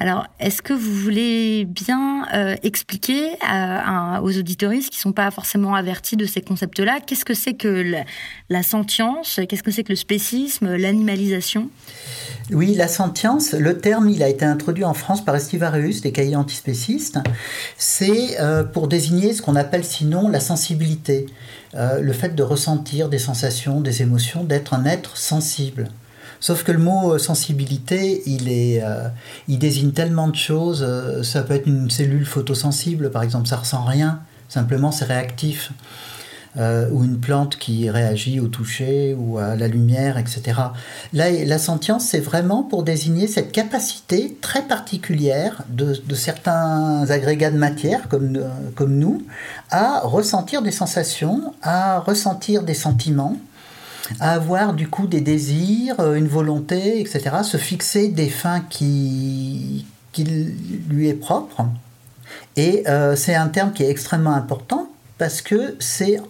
[0.00, 3.32] Alors, est-ce que vous voulez bien euh, expliquer
[4.22, 8.02] aux auditoristes qui ne sont pas forcément avertis de ces concepts-là, qu'est-ce que c'est que
[8.48, 11.68] la, sentience, qu'est-ce que c'est que le spécisme, l'animalisation?
[12.50, 16.34] Oui, la sentience, le terme, il a été introduit en France par Estivarius, des cahiers
[16.34, 17.18] antispécistes.
[17.76, 21.26] C'est euh, pour désigner ce qu'on appelle sinon la sensibilité,
[21.74, 25.90] euh, le fait de ressentir des sensations, des émotions, d'être un être sensible.
[26.40, 29.08] Sauf que le mot euh, sensibilité, il, est, euh,
[29.46, 30.84] il désigne tellement de choses.
[30.86, 35.72] Euh, ça peut être une cellule photosensible, par exemple, ça ressent rien, simplement c'est réactif.
[36.56, 40.42] ou une plante qui réagit au toucher ou à la lumière, etc.
[41.12, 47.56] Là, la sentience, c'est vraiment pour désigner cette capacité très particulière de, certains agrégats de
[47.56, 49.22] matière, comme nous,
[49.70, 53.36] à ressentir des sensations, à ressentir des sentiments,
[54.18, 59.86] à avoir du coup des désirs, euh, une volonté, etc., se fixer des fins qui,
[60.12, 61.66] qui lui est propre.
[62.56, 66.20] Et euh, c'est un terme qui est extrêmement important parce que c'est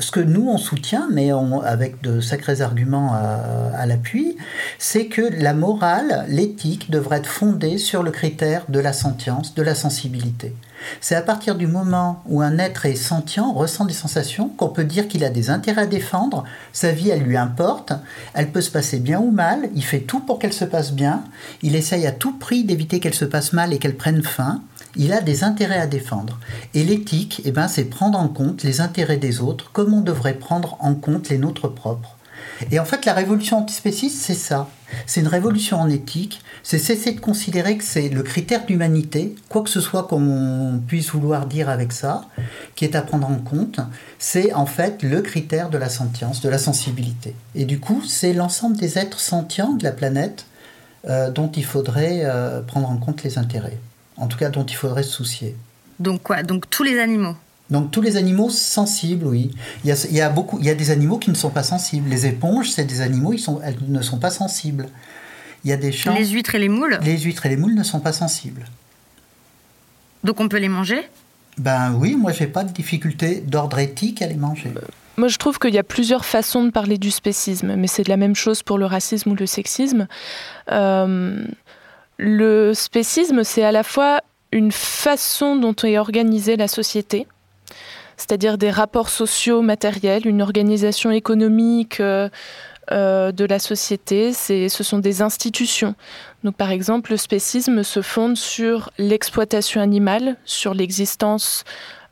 [0.00, 1.30] ce que nous on soutient, mais
[1.64, 4.36] avec de sacrés arguments à, à l'appui,
[4.78, 9.62] c'est que la morale, l'éthique devrait être fondée sur le critère de la sentience, de
[9.62, 10.52] la sensibilité.
[11.00, 14.84] C'est à partir du moment où un être est sentient, ressent des sensations, qu'on peut
[14.84, 17.92] dire qu'il a des intérêts à défendre, sa vie, elle lui importe,
[18.34, 21.24] elle peut se passer bien ou mal, il fait tout pour qu'elle se passe bien,
[21.62, 24.62] il essaye à tout prix d'éviter qu'elle se passe mal et qu'elle prenne fin,
[24.96, 26.38] il a des intérêts à défendre.
[26.72, 30.34] Et l'éthique, eh ben, c'est prendre en compte les intérêts des autres comme on devrait
[30.34, 32.16] prendre en compte les nôtres propres.
[32.70, 34.68] Et en fait, la révolution antispéciste, c'est ça.
[35.06, 39.62] C'est une révolution en éthique, c'est cesser de considérer que c'est le critère d'humanité, quoi
[39.62, 42.24] que ce soit comme on puisse vouloir dire avec ça,
[42.74, 43.80] qui est à prendre en compte,
[44.18, 47.36] c'est en fait le critère de la sentience, de la sensibilité.
[47.54, 50.46] Et du coup, c'est l'ensemble des êtres sentients de la planète
[51.06, 53.78] euh, dont il faudrait euh, prendre en compte les intérêts,
[54.16, 55.54] en tout cas dont il faudrait se soucier.
[56.00, 56.42] Donc quoi?
[56.42, 57.36] Donc tous les animaux?
[57.68, 59.50] Donc tous les animaux sensibles, oui.
[59.84, 62.08] Il y, a, beaucoup, il y a des animaux qui ne sont pas sensibles.
[62.08, 64.86] Les éponges, c'est des animaux, ils sont, elles ne sont pas sensibles.
[65.64, 66.14] Il y a des champs.
[66.14, 68.64] Les huîtres et les moules Les huîtres et les moules ne sont pas sensibles.
[70.22, 71.08] Donc on peut les manger?
[71.58, 74.72] Ben oui, moi j'ai pas de difficulté d'ordre éthique à les manger.
[74.76, 74.80] Euh,
[75.16, 78.08] moi je trouve qu'il y a plusieurs façons de parler du spécisme, mais c'est de
[78.08, 80.08] la même chose pour le racisme ou le sexisme.
[80.72, 81.44] Euh,
[82.16, 87.26] le spécisme, c'est à la fois une façon dont est organisée la société,
[88.16, 92.28] c'est-à-dire des rapports sociaux matériels, une organisation économique euh,
[92.92, 95.94] euh, de la société, ce sont des institutions.
[96.42, 101.64] Donc, par exemple, le spécisme se fonde sur l'exploitation animale, sur l'existence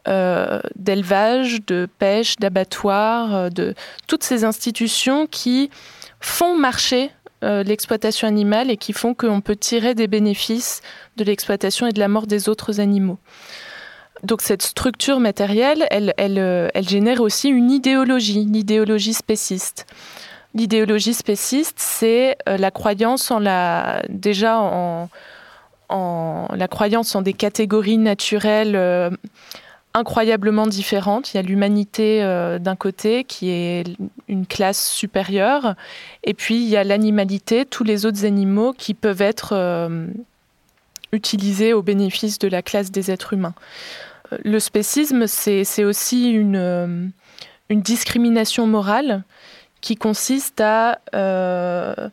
[0.08, 3.74] euh, d'élevage, de pêche, d'abattoirs, de
[4.06, 5.70] toutes ces institutions qui
[6.20, 7.10] font marcher
[7.42, 10.80] l'exploitation animale et qui font qu'on peut tirer des bénéfices
[11.16, 13.18] de l'exploitation et de la mort des autres animaux.
[14.22, 19.86] Donc cette structure matérielle, elle, euh, elle, génère aussi une idéologie, l'idéologie spéciste.
[20.54, 25.08] L'idéologie spéciste, c'est euh, la croyance en la, déjà en,
[25.90, 29.10] la croyance en des catégories naturelles euh,
[29.94, 31.32] incroyablement différentes.
[31.32, 32.22] Il y a l'humanité
[32.60, 33.84] d'un côté qui est
[34.26, 35.74] une classe supérieure,
[36.24, 39.90] et puis il y a l'animalité, tous les autres animaux qui peuvent être
[41.12, 43.54] utilisés au bénéfice de la classe des êtres humains
[44.44, 47.06] le spécisme, c'est aussi euh,
[47.68, 49.22] une, discrimination morale
[49.82, 52.08] qui consiste à, euh,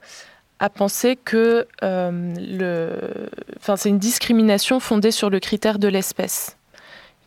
[0.60, 6.58] à penser que euh, le, enfin, c'est une discrimination fondée sur le critère de l'espèce,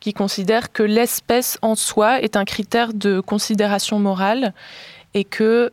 [0.01, 4.53] qui considère que l'espèce en soi est un critère de considération morale
[5.15, 5.73] et que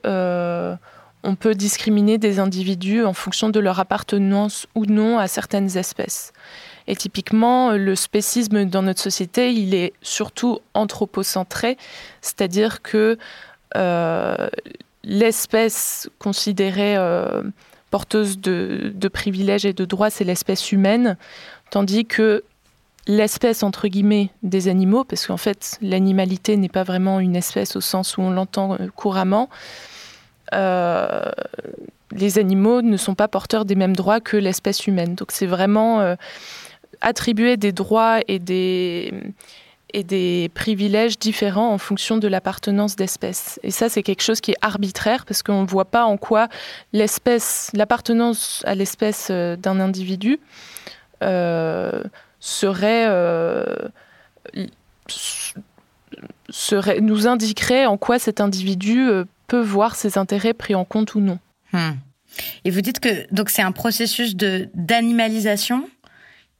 [1.23, 6.31] on peut discriminer des individus en fonction de leur appartenance ou non à certaines espèces.
[6.87, 11.77] Et typiquement, le spécisme dans notre société, il est surtout anthropocentré,
[12.21, 13.15] c'est-à-dire que euh,
[15.03, 16.97] l'espèce considérée
[17.89, 21.17] porteuse de, privilèges et de droits, c'est l'espèce humaine,
[21.69, 22.43] tandis que
[23.07, 27.81] l'espèce entre guillemets des animaux, parce qu'en fait l'animalité n'est pas vraiment une espèce au
[27.81, 29.49] sens où on l'entend couramment,
[30.53, 31.23] euh,
[32.11, 35.15] les animaux ne sont pas porteurs des mêmes droits que l'espèce humaine.
[35.15, 36.15] Donc c'est vraiment euh,
[37.01, 39.13] attribuer des droits et des,
[39.93, 43.59] et des privilèges différents en fonction de l'appartenance d'espèce.
[43.63, 46.47] Et ça, c'est quelque chose qui est arbitraire parce qu'on ne voit pas en quoi
[46.93, 50.39] l'appartenance à l'espèce euh, d'un individu
[52.41, 53.07] serait,
[56.49, 59.09] serait, nous indiquerait en quoi cet individu
[59.47, 61.39] peut voir ses intérêts pris en compte ou non.
[61.73, 61.95] Hmm.
[62.63, 65.89] Et vous dites que donc c'est un processus de d'animalisation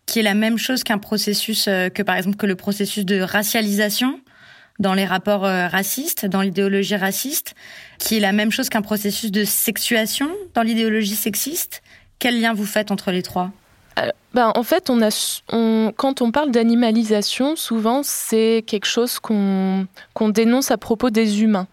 [0.10, 3.22] qui est la même chose qu'un processus euh, que par exemple que le processus de
[3.22, 4.20] racialisation
[4.80, 7.54] dans les rapports euh, racistes, dans l'idéologie raciste,
[8.00, 11.84] qui est la même chose qu'un processus de sexuation dans l'idéologie sexiste.
[12.18, 13.52] Quel lien vous faites entre les trois?
[14.34, 15.10] Ben, en fait, on a,
[15.96, 19.88] quand on parle d'animalisation, souvent c'est quelque chose qu'on
[20.30, 21.68] dénonce à propos des humains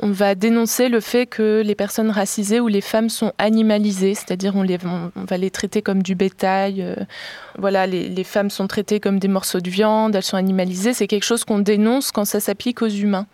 [0.00, 4.56] on va dénoncer le fait que les personnes racisées ou les femmes sont animalisées, c'est-à-dire
[4.56, 6.82] on, on, va les traiter comme du bétail.
[6.82, 6.96] Euh,
[7.58, 10.94] voilà, les, femmes sont traitées comme des morceaux de viande, elles sont animalisées.
[10.94, 13.26] C'est quelque chose qu'on dénonce quand ça s'applique aux humains.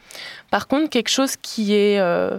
[0.51, 2.39] Par contre, quelque chose qui est euh,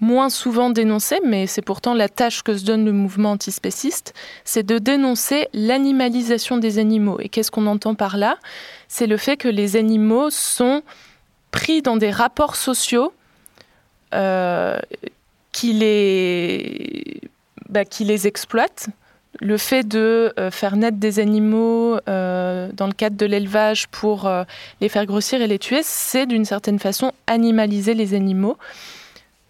[0.00, 4.64] moins souvent dénoncé, mais c'est pourtant la tâche que se donne le mouvement antispéciste, c'est
[4.64, 7.18] de dénoncer l'animalisation des animaux.
[7.20, 8.38] Et qu'est-ce qu'on entend par là?
[8.88, 10.82] C'est le fait que les animaux sont
[11.50, 13.12] pris dans des rapports sociaux
[15.52, 17.20] qui, les,
[17.68, 18.88] bah, les exploitent.
[19.40, 24.30] Le fait de euh, faire naître des animaux euh, dans le cadre de l'élevage pour
[24.80, 28.56] les faire grossir et les tuer, c'est d'une certaine façon animaliser les animaux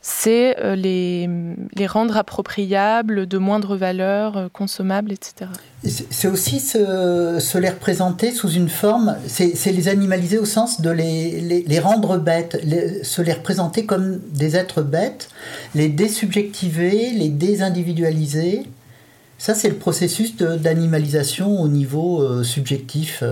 [0.05, 1.31] c'est euh, les,
[1.77, 5.49] les, rendre appropriables, de moindre valeur, euh, consommables, etc.
[5.85, 11.41] C'est aussi se, les représenter sous une forme, c'est les animaliser au sens de les,
[11.41, 12.61] les, les rendre bêtes,
[13.05, 15.29] se les représenter comme des êtres bêtes,
[15.77, 18.65] les désubjectiver, les désindividualiser.
[19.38, 23.23] Ça, c'est le processus d'animalisation au niveau euh, subjectif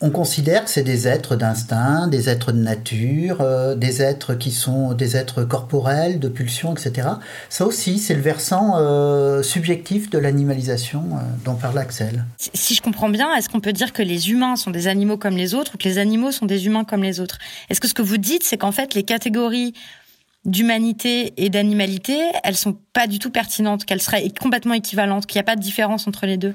[0.00, 4.50] on considère que c'est des êtres d'instinct, des êtres de nature, euh, des êtres qui
[4.50, 7.08] sont des êtres corporels, de pulsions, etc.
[7.48, 12.24] Ça aussi, c'est le versant euh, subjectif de l'animalisation euh, dont parle Axel.
[12.36, 15.36] Si je comprends bien, est-ce qu'on peut dire que les humains sont des animaux comme
[15.36, 17.38] les autres ou que les animaux sont des humains comme les autres?
[17.70, 19.74] Est-ce que ce que vous dites, c'est qu'en fait, les catégories
[20.44, 25.40] d'humanité et d'animalité, elles sont pas du tout pertinentes, qu'elles seraient complètement équivalentes, qu'il n'y
[25.40, 26.54] a pas de différence entre les deux?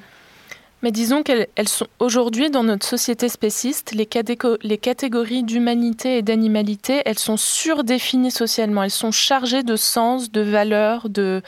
[0.81, 7.19] Mais disons qu'elles sont aujourd'hui dans notre société spéciste, les, catégories d'humanité et d'animalité, elles
[7.19, 11.41] sont surdéfinies socialement, elles sont chargées de sens, de valeurs, de...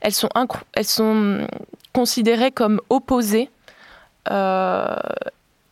[0.00, 0.28] elles, sont
[0.74, 1.46] elles sont
[1.92, 3.50] considérées comme opposées.
[4.30, 4.94] Euh,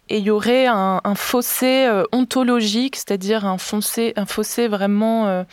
[0.08, 5.44] et il y aurait un, fossé euh, ontologique, c'est-à-dire un, un, fossé vraiment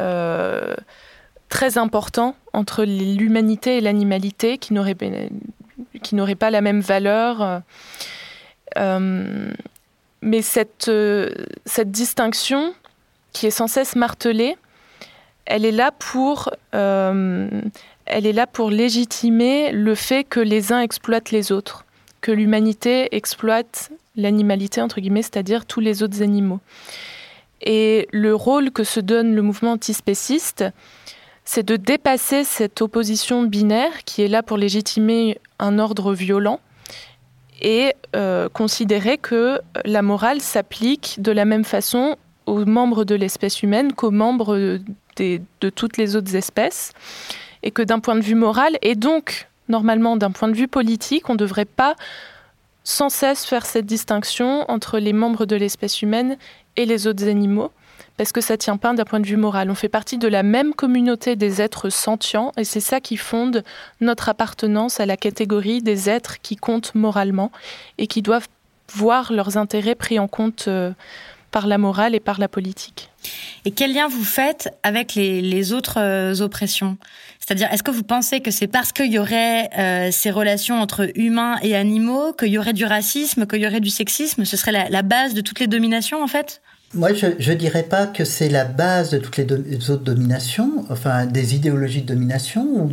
[0.00, 0.74] euh,
[1.48, 4.94] très important entre l'humanité et l'animalité qui n'aurait
[6.02, 7.62] qui n'auraient pas la même valeur.
[8.76, 9.52] Euh,
[10.22, 11.30] mais cette, euh,
[11.66, 12.74] cette distinction
[13.32, 14.56] qui est sans cesse martelée,
[15.44, 17.48] elle est là pour, euh,
[18.06, 21.84] elle est là pour légitimer le fait que les uns exploitent les autres,
[22.20, 26.60] que l'humanité exploite l'animalité, entre guillemets, c'est-à-dire tous les autres animaux.
[27.60, 30.64] Et le rôle que se donne le mouvement antispéciste,
[31.44, 36.60] c'est de dépasser cette opposition binaire qui est là pour légitimer un ordre violent
[37.60, 43.62] et euh, considérer que la morale s'applique de la même façon aux membres de l'espèce
[43.62, 44.78] humaine qu'aux membres
[45.16, 46.92] de toutes les autres espèces,
[47.62, 51.30] et que d'un point de vue moral, et donc normalement d'un point de vue politique,
[51.30, 51.94] on ne devrait pas
[52.82, 56.36] sans cesse faire cette distinction entre les membres de l'espèce humaine
[56.76, 57.70] et les autres animaux,
[58.16, 59.70] parce que ça tient pas d'un point de vue moral?
[59.70, 63.64] On fait partie de la même communauté des êtres sentients et c'est ça qui fonde
[64.00, 67.50] notre appartenance à la catégorie des êtres qui comptent moralement
[67.98, 68.48] et qui doivent
[68.92, 70.92] voir leurs intérêts pris en compte euh,
[71.50, 73.10] par la morale et par la politique.
[73.64, 76.98] Et quel lien vous faites avec les, autres euh, oppressions?
[77.38, 81.10] C'est-à-dire, est-ce que vous pensez que c'est parce qu'il y aurait euh, ces relations entre
[81.14, 84.44] humains et animaux, qu'il y aurait du racisme, qu'il y aurait du sexisme?
[84.44, 86.60] Ce serait la, la base de toutes les dominations, en fait?
[86.94, 91.26] Moi, je ne dirais pas que c'est la base de toutes les, autres dominations, enfin
[91.26, 92.88] des idéologies de domination,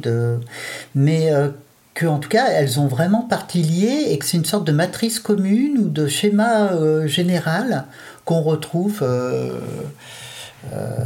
[0.96, 1.50] mais euh,
[1.94, 5.20] qu'en tout cas, elles ont vraiment partie liée et que c'est une sorte de matrice
[5.20, 7.86] commune ou de schéma euh, général
[8.26, 9.00] qu'on retrouve.
[9.02, 9.60] Euh,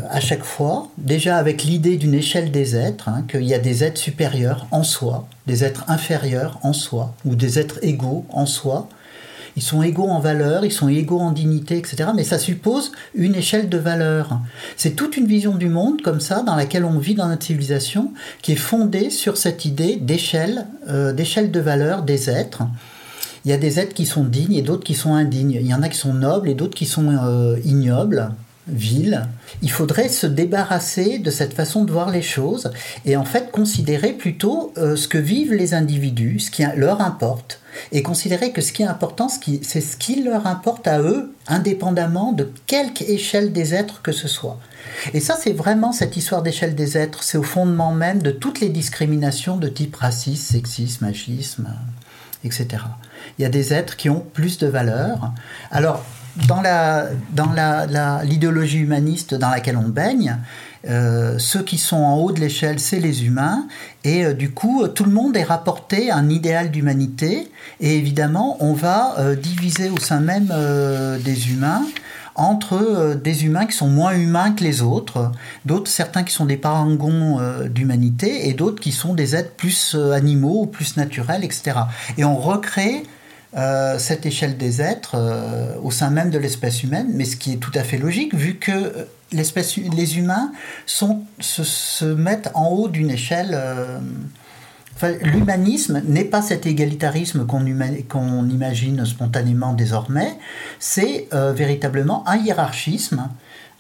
[0.10, 3.86] à chaque fois, déjà avec l'idée d'une échelle des êtres, hein, qu'il y a des
[3.86, 8.90] êtres supérieurs en soi, des êtres inférieurs en soi, ou des êtres égaux en soi,
[9.56, 12.10] ils sont égaux en valeur, ils sont égaux en dignité, etc.
[12.16, 14.40] Mais ça suppose une échelle de valeur.
[14.76, 18.12] C'est toute une vision du monde comme ça, dans laquelle on vit dans notre civilisation,
[18.42, 22.64] qui est fondée sur cette idée d'échelle, euh, d'échelle de valeur des êtres.
[23.46, 25.60] Il y a des êtres qui sont dignes et d'autres qui sont indignes.
[25.62, 28.32] Il y en a qui sont nobles et d'autres qui sont euh, ignobles
[28.68, 29.28] ville,
[29.62, 32.72] il faudrait se débarrasser de cette façon de voir les choses
[33.06, 37.60] et en fait considérer plutôt euh, ce que vivent les individus, ce qui leur importe,
[37.92, 42.32] et considérer que ce qui est important, c'est ce qui leur importe à eux, indépendamment
[42.32, 44.60] de quelque échelle des êtres que ce soit.
[45.14, 48.60] Et ça, c'est vraiment cette histoire d'échelle des êtres, c'est au fondement même de toutes
[48.62, 51.68] les discriminations de type racisme, sexisme, machisme,
[52.44, 52.68] etc.
[53.38, 55.32] Il y a des êtres qui ont plus de valeur.
[55.72, 56.06] Alors,
[56.48, 60.38] dans la dans l'idéologie humaniste dans laquelle on baigne,
[60.88, 63.68] euh, ceux qui sont en haut de l'échelle, c'est les humains,
[64.04, 68.58] et euh, du coup, tout le monde est rapporté à un idéal d'humanité, et évidemment,
[68.60, 70.52] on va euh, diviser au sein même
[71.24, 71.84] des humains
[72.38, 75.32] entre des humains qui sont moins humains que les autres,
[75.64, 80.66] d'autres certains qui sont des parangons d'humanité, et d'autres qui sont des êtres plus animaux,
[80.66, 81.80] plus naturels, etc.
[82.18, 83.04] Et on recrée
[83.58, 87.54] euh, cette échelle des êtres euh, au sein même de l'espèce humaine, mais ce qui
[87.54, 90.52] est tout à fait logique vu que euh, les humains
[90.86, 93.58] se, mettent en haut d'une échelle.
[95.24, 97.66] L'humanisme n'est pas cet égalitarisme qu'on
[98.50, 100.38] imagine spontanément désormais,
[100.80, 103.28] c'est véritablement un hiérarchisme,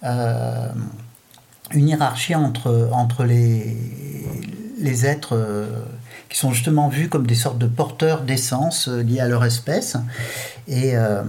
[0.03, 3.77] une hiérarchie entre, entre les,
[4.77, 5.37] les êtres
[6.29, 9.97] qui sont justement vus comme des sortes de porteurs d'essence euh, liés à leur espèce.
[10.67, 11.23] Et euh,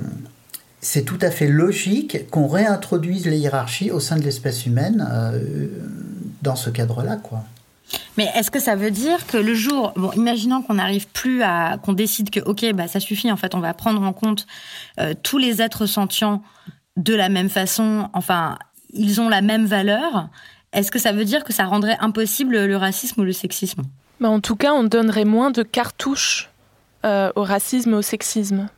[0.80, 5.68] c'est tout à fait logique qu'on réintroduise les hiérarchies au sein de l'espèce humaine euh,
[6.42, 7.44] dans ce cadre-là, quoi.
[8.16, 11.78] Mais est-ce que ça veut dire que le jour, bon, imaginons qu'on n'arrive plus à,
[11.78, 14.46] qu'on décide que, ok, bah ça suffit, en fait, on va prendre en compte
[15.22, 16.42] tous les êtres sentients
[16.96, 18.58] de la même façon, enfin,
[18.92, 20.30] ils ont la même valeur.
[20.72, 23.82] Est-ce que ça veut dire que ça rendrait impossible le racisme ou le sexisme?
[24.24, 26.50] En tout cas, on donnerait moins de cartouches
[27.04, 28.68] euh, au racisme et au sexisme,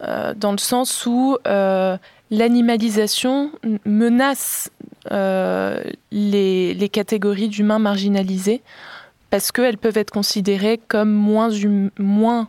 [0.00, 1.96] euh, dans le sens où euh,
[2.30, 3.52] l'animalisation
[3.84, 4.70] menace
[6.10, 8.62] les, catégories d'humains marginalisés
[9.30, 12.48] parce qu'elles peuvent être considérées comme moins, hum, moins,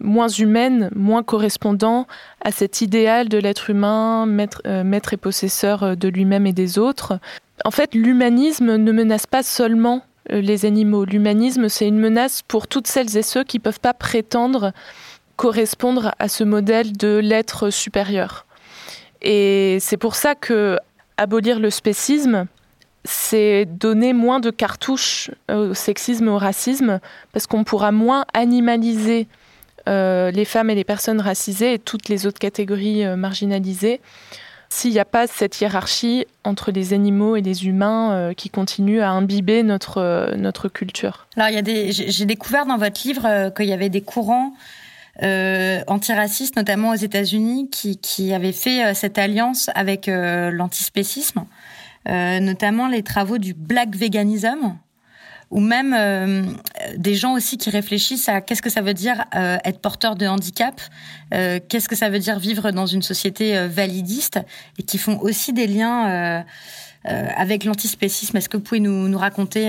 [0.00, 2.06] moins humaines, moins correspondant
[2.42, 7.18] à cet idéal de l'être humain, maître et possesseur de lui-même et des autres,
[7.64, 10.02] en fait, l'humanisme ne menace pas seulement
[10.32, 11.04] euh, les animaux.
[11.04, 14.72] L'humanisme, c'est une menace pour toutes celles et ceux qui ne peuvent pas prétendre
[15.36, 18.46] correspondre à ce modèle de l'être supérieur.
[19.22, 20.78] Et c'est pour ça que
[21.16, 22.46] abolir le spécisme,
[23.04, 27.00] c'est donner moins de cartouches au sexisme au racisme,
[27.32, 29.26] parce qu'on pourra moins animaliser
[29.88, 34.00] euh, les femmes et les personnes racisées et toutes les autres catégories euh, marginalisées
[34.74, 39.00] s'il n'y a pas cette hiérarchie entre les animaux et les humains euh, qui continue
[39.00, 41.28] à imbiber notre, euh, notre culture.
[41.36, 44.00] Alors, il y a des, j'ai découvert dans votre livre euh, qu'il y avait des
[44.00, 44.52] courants
[45.86, 51.44] antiracistes, notamment aux États-Unis, qui, qui avaient fait cette alliance avec l'antispécisme,
[52.04, 54.76] notamment les travaux du black veganism
[55.54, 56.42] ou même euh,
[56.96, 60.26] des gens aussi qui réfléchissent à qu'est-ce que ça veut dire euh, être porteur de
[60.26, 60.80] handicap,
[61.32, 64.40] euh, qu'est-ce que ça veut dire vivre dans une société validiste,
[64.78, 66.44] et qui font aussi des liens
[67.04, 68.36] avec l'antispécisme.
[68.36, 69.66] Est-ce que vous pouvez nous, raconter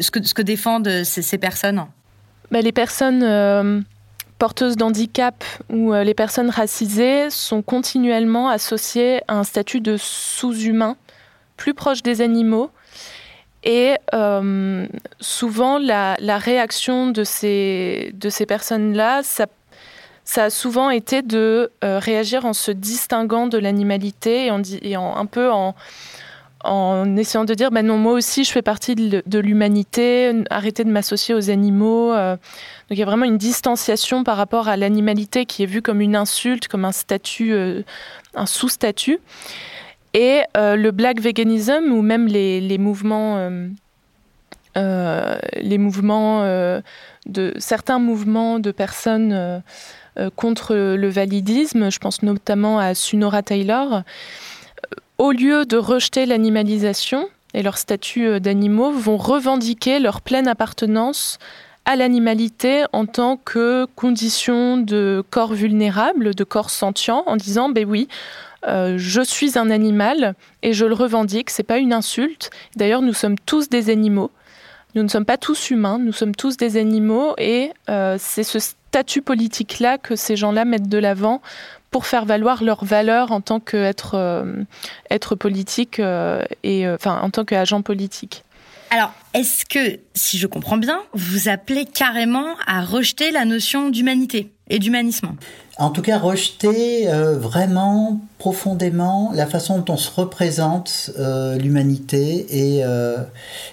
[0.00, 1.84] ce, que, défendent ces, ces personnes?
[2.52, 3.84] Bah, Les personnes
[4.38, 10.96] porteuses d'handicap ou les personnes racisées sont continuellement associées à un statut de sous-humain,
[11.56, 12.70] plus proche des animaux,
[13.62, 14.86] et euh,
[15.20, 19.46] souvent, la, réaction de ces, de ces personnes-là, ça,
[20.36, 24.50] a souvent été de euh, réagir en se distinguant de l'animalité
[24.82, 25.74] et en, un peu en,
[26.64, 30.90] en essayant de dire, ben non, moi aussi, je fais partie de, l'humanité, arrêtez de
[30.90, 32.12] m'associer aux animaux.
[32.12, 32.36] Euh.
[32.36, 32.40] donc
[32.90, 36.16] il y a vraiment une distanciation par rapport à l'animalité qui est vue comme une
[36.16, 37.54] insulte, comme un statut,
[38.34, 39.20] un sous-statut.
[40.14, 43.68] Et euh, le black veganism, ou même les, les mouvements, euh,
[44.76, 45.38] euh,
[45.78, 46.42] mouvements
[47.26, 49.62] de certains mouvements de personnes
[50.36, 54.02] contre le validisme, je pense notamment à Sunora Taylor,
[55.18, 61.38] au lieu de rejeter l'animalisation et leur statut d'animaux, vont revendiquer leur pleine appartenance
[61.84, 67.84] à l'animalité en tant que condition de corps vulnérable, de corps sentient, en disant ben
[67.88, 68.08] oui,
[68.66, 72.50] euh, je suis un animal et je le revendique, c'est pas une insulte.
[72.76, 74.30] D'ailleurs, nous sommes tous des animaux.
[74.94, 78.58] Nous ne sommes pas tous humains, nous sommes tous des animaux et euh, c'est ce
[78.58, 81.42] statut politique-là que ces gens-là mettent de l'avant
[81.92, 84.64] pour faire valoir leurs valeurs en tant qu'être euh,
[85.38, 86.00] politique
[86.62, 88.44] et enfin en tant qu'agent politique.
[88.90, 94.50] Alors, est-ce que, si je comprends bien, vous appelez carrément à rejeter la notion d'humanité
[94.68, 95.36] et d'humanisme?
[95.80, 102.46] En tout cas, rejeter euh, vraiment profondément la façon dont on se représente euh, l'humanité
[102.50, 103.16] et, euh,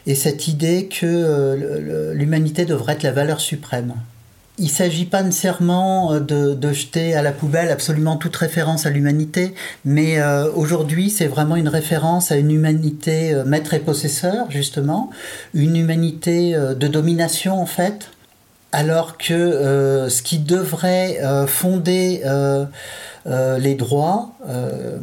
[0.05, 3.93] et, cette idée que l'humanité devrait être la valeur suprême.
[4.57, 8.89] Il ne s'agit pas nécessairement euh, de, jeter à la poubelle absolument toute référence à
[8.89, 9.53] l'humanité,
[9.83, 10.17] mais
[10.55, 15.09] aujourd'hui c'est vraiment une référence à une humanité maître et possesseur, justement,
[15.53, 18.11] une humanité de domination en fait,
[18.79, 22.21] alors que ce qui devrait fonder
[23.27, 24.97] euh, les droits, euh,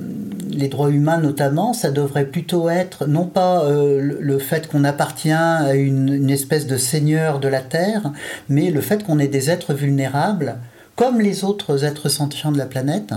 [0.48, 5.30] les droits humains notamment, ça devrait plutôt être non pas euh, le fait qu'on appartient
[5.30, 8.12] à une, espèce de seigneur de la terre,
[8.48, 10.56] mais le fait qu'on est des êtres vulnérables
[10.96, 13.12] comme les autres êtres sentients de la planète,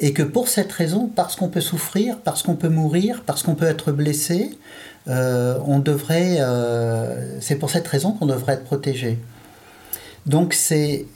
[0.00, 3.54] et que pour cette raison, parce qu'on peut souffrir, parce qu'on peut mourir, parce qu'on
[3.54, 4.58] peut être blessé,
[5.06, 6.38] on devrait,
[7.40, 9.18] c'est pour cette raison qu'on devrait être protégé.
[10.28, 11.06] Donc c'est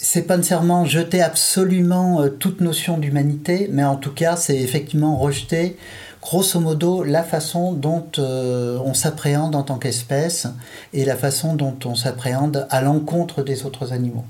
[0.00, 5.16] c'est pas nécessairement jeter absolument euh, toute notion d'humanité, mais en tout cas, c'est effectivement
[5.16, 5.76] rejeter,
[6.22, 10.46] grosso modo, la façon dont euh, on s'appréhende en tant qu'espèce
[10.92, 14.24] et la façon dont on s'appréhende à l'encontre des autres animaux.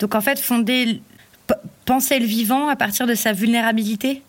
[0.00, 1.00] Donc en fait, fonder,
[1.84, 4.22] penser le vivant à partir de sa vulnérabilité?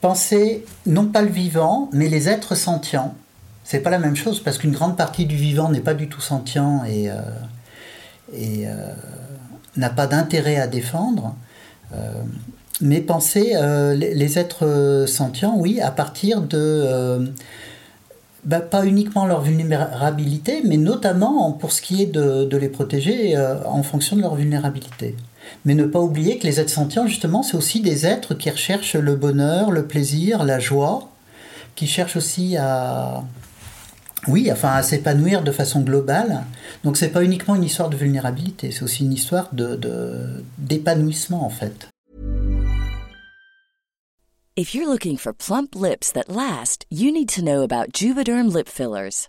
[0.00, 3.14] Penser non pas le vivant, mais les êtres sentients.
[3.62, 6.22] C'est pas la même chose parce qu'une grande partie du vivant n'est pas du tout
[6.22, 7.20] sentient et, euh,
[8.32, 8.66] et
[9.76, 11.34] n'a pas d'intérêt à défendre.
[11.94, 12.22] Euh,
[12.80, 17.26] mais penser euh, les, êtres sentients, oui, à partir de euh,
[18.44, 23.82] bah, pas uniquement leur vulnérabilité, mais notamment pour ce qui est de, les protéger en
[23.82, 25.14] fonction de leur vulnérabilité.
[25.64, 28.96] Mais ne pas oublier que les êtres sentients, justement, c'est aussi des êtres qui recherchent
[28.96, 31.10] le bonheur, le plaisir, la joie,
[31.74, 33.24] qui cherchent aussi à,
[34.28, 36.44] oui, enfin à s'épanouir de façon globale.
[36.84, 39.78] Donc c'est pas uniquement une histoire de vulnérabilité, c'est aussi une histoire de
[40.58, 41.88] d'épanouissement en fait.
[44.56, 48.68] If you're looking for plump lips that last, you need to know about Juvederm lip
[48.68, 49.28] fillers.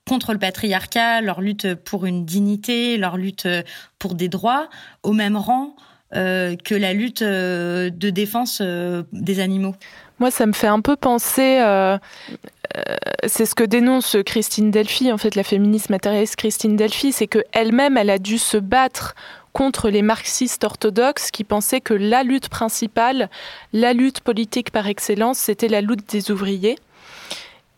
[0.06, 3.46] contre le patriarcat, leur lutte pour une dignité, leur lutte
[3.98, 4.68] pour des droits
[5.02, 5.76] au même rang
[6.12, 9.74] que la lutte de défense des animaux
[10.22, 11.98] moi, ça me fait un peu penser, euh, euh,
[13.26, 17.96] c'est ce que dénonce Christine Delphi, en fait, la féministe matérialiste Christine Delphi, c'est qu'elle-même,
[17.96, 19.14] elle a dû se battre
[19.52, 23.28] contre les marxistes orthodoxes qui pensaient que la lutte principale,
[23.72, 26.76] la lutte politique par excellence, c'était la lutte des ouvriers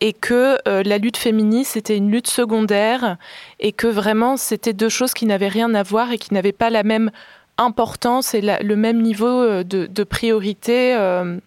[0.01, 3.17] et que euh, la lutte féministe c'était une lutte secondaire
[3.61, 6.69] et que vraiment c'était deux choses qui n'avaient rien à voir et qui n'avaient pas
[6.69, 7.11] la même
[7.57, 11.39] importance et le même niveau de, priorité euh,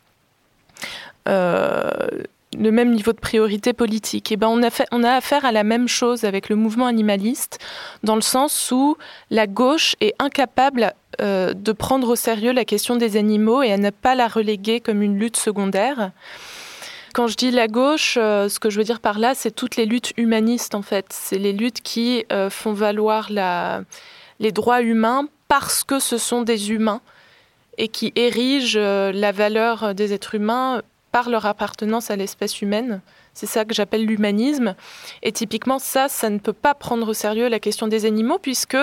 [2.57, 4.32] le même niveau de priorité politique.
[4.32, 6.86] Et ben on a, fait, on a affaire à la même chose avec le mouvement
[6.86, 7.59] animaliste,
[8.03, 8.96] dans le sens où
[9.30, 13.76] la gauche est incapable euh, de prendre au sérieux la question des animaux et à
[13.76, 16.12] ne pas la reléguer comme une lutte secondaire.
[17.14, 19.76] Quand je dis la gauche, euh, ce que je veux dire par là, c'est toutes
[19.76, 21.07] les luttes humanistes en fait.
[21.11, 23.30] C'est les luttes qui font valoir
[24.40, 27.01] les droits humains parce que ce sont des humains
[27.76, 30.82] et qui érigent la valeur des êtres humains
[31.19, 33.01] par leur appartenance à l'espèce humaine.
[33.35, 34.77] C'est ça que j'appelle l'humanisme.
[35.25, 38.77] Et typiquement, ça, ça ne peut pas prendre au sérieux la question des animaux, puisque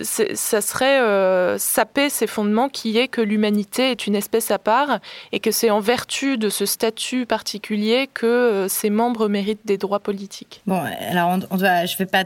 [0.00, 4.98] ça serait euh, saper ces fondements qui est que l'humanité est une espèce à part
[5.30, 9.78] et que c'est en vertu de ce statut particulier que euh, ses membres méritent des
[9.78, 10.62] droits politiques.
[10.66, 12.24] Bon, alors je ne vais pas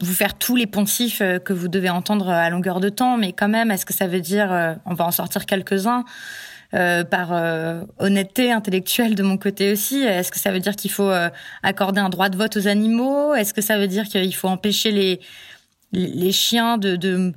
[0.00, 3.32] vous faire tous les poncifs euh, que vous devez entendre à longueur de temps, mais
[3.32, 6.04] quand même, est-ce que ça veut dire, on va en sortir quelques-uns,
[6.74, 10.02] euh, par euh, honnêteté intellectuelle de mon côté aussi.
[10.02, 11.28] Est-ce que ça veut dire qu'il faut euh,
[11.62, 13.34] accorder un droit de vote aux animaux?
[13.34, 15.20] Est-ce que ça veut dire qu'il faut empêcher les
[15.92, 17.32] les chiens de, de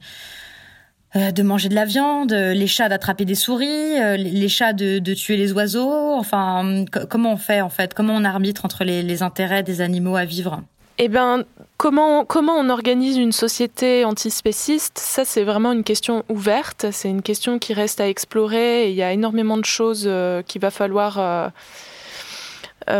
[1.13, 5.37] de manger de la viande, les chats d'attraper des souris, les chats de, de tuer
[5.37, 6.13] les oiseaux?
[6.13, 7.93] Enfin, comment on fait en fait?
[7.93, 10.61] Comment on arbitre entre les, les intérêts des animaux à vivre?
[10.97, 11.43] Eh bien,
[11.77, 14.97] comment, comment on organise une société antispéciste?
[14.97, 16.85] Ça, c'est vraiment une question ouverte.
[16.91, 18.89] C'est une question qui reste à explorer.
[18.89, 21.49] il y a énormément de choses euh, qu'il va falloir euh,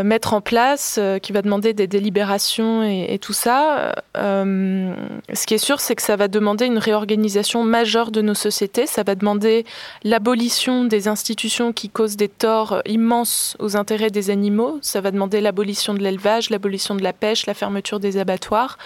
[0.04, 3.94] mettre en place, euh, qui va demander des délibérations et, tout ça.
[4.18, 4.94] Euh,
[5.34, 8.88] ce qui est sûr, c'est que ça va demander une réorganisation majeure de nos sociétés.
[8.88, 9.66] Ça va demander
[10.04, 14.80] l'abolition des institutions qui causent des torts immenses aux intérêts des animaux.
[14.82, 18.78] Ça va demander l'abolition de l'élevage, l'abolition de la pêche, la fermeture des abattoirs.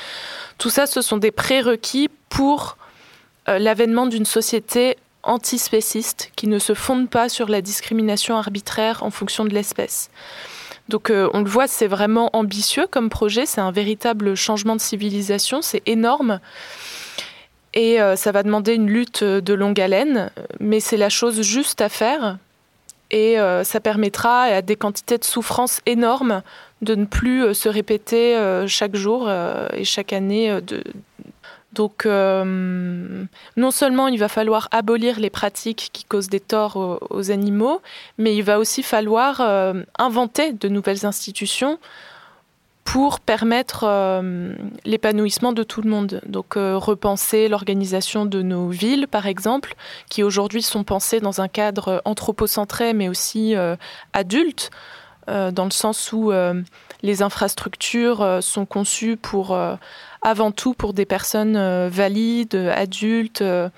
[0.58, 2.78] Tout ça, ce sont des prérequis pour
[3.48, 9.46] l'avènement d'une société antispéciste qui ne se fonde pas sur la discrimination arbitraire en fonction
[9.46, 10.10] de l'espèce.
[10.90, 14.82] Donc euh, on le voit, c'est vraiment ambitieux comme projet, c'est un véritable changement de
[14.82, 16.40] civilisation, c'est énorme.
[17.76, 21.82] Et euh, ça va demander une lutte de longue haleine, mais c'est la chose juste
[21.82, 22.40] à faire.
[23.12, 26.42] Et euh, ça permettra à des quantités de souffrance énormes
[26.82, 29.30] de ne plus se répéter chaque jour
[29.74, 30.82] et chaque année de,
[31.74, 33.26] donc, euh,
[33.58, 37.82] non seulement il va falloir abolir les pratiques qui causent des torts aux, animaux,
[38.18, 41.78] mais il va aussi falloir euh, inventer de nouvelles institutions
[42.86, 46.22] pour permettre euh, l'épanouissement de tout le monde.
[46.26, 49.76] Donc, repenser l'organisation de nos villes, par exemple,
[50.10, 53.54] qui aujourd'hui sont pensées dans un cadre anthropocentré, mais aussi
[54.14, 54.72] adulte,
[55.28, 56.32] dans le sens où
[57.04, 59.56] les infrastructures sont conçues pour
[60.22, 63.42] avant tout pour des personnes euh, valides, adultes.
[63.42, 63.70] Euh.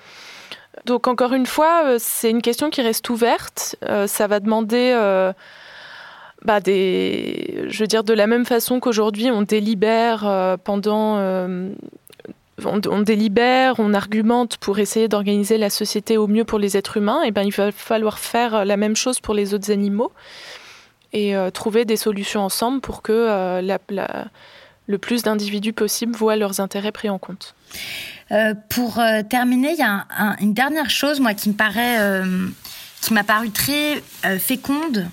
[0.86, 3.76] Donc encore une fois, euh, c'est une question qui reste ouverte.
[4.06, 4.92] ça va demander
[6.44, 11.18] bah, je veux dire, de la même façon qu'aujourd'hui on délibère pendant
[12.64, 17.22] on, délibère, on argumente pour essayer d'organiser la société au mieux pour les êtres humains,
[17.22, 20.10] et ben il va falloir faire la même chose pour les autres animaux
[21.12, 23.60] et trouver des solutions ensemble pour que
[24.86, 27.54] le plus d'individus possible voient leurs intérêts pris en compte.
[28.68, 30.06] pour terminer, il y a
[30.40, 32.22] une dernière chose moi qui me paraît,
[33.00, 34.02] qui m'a paru très
[34.38, 35.08] féconde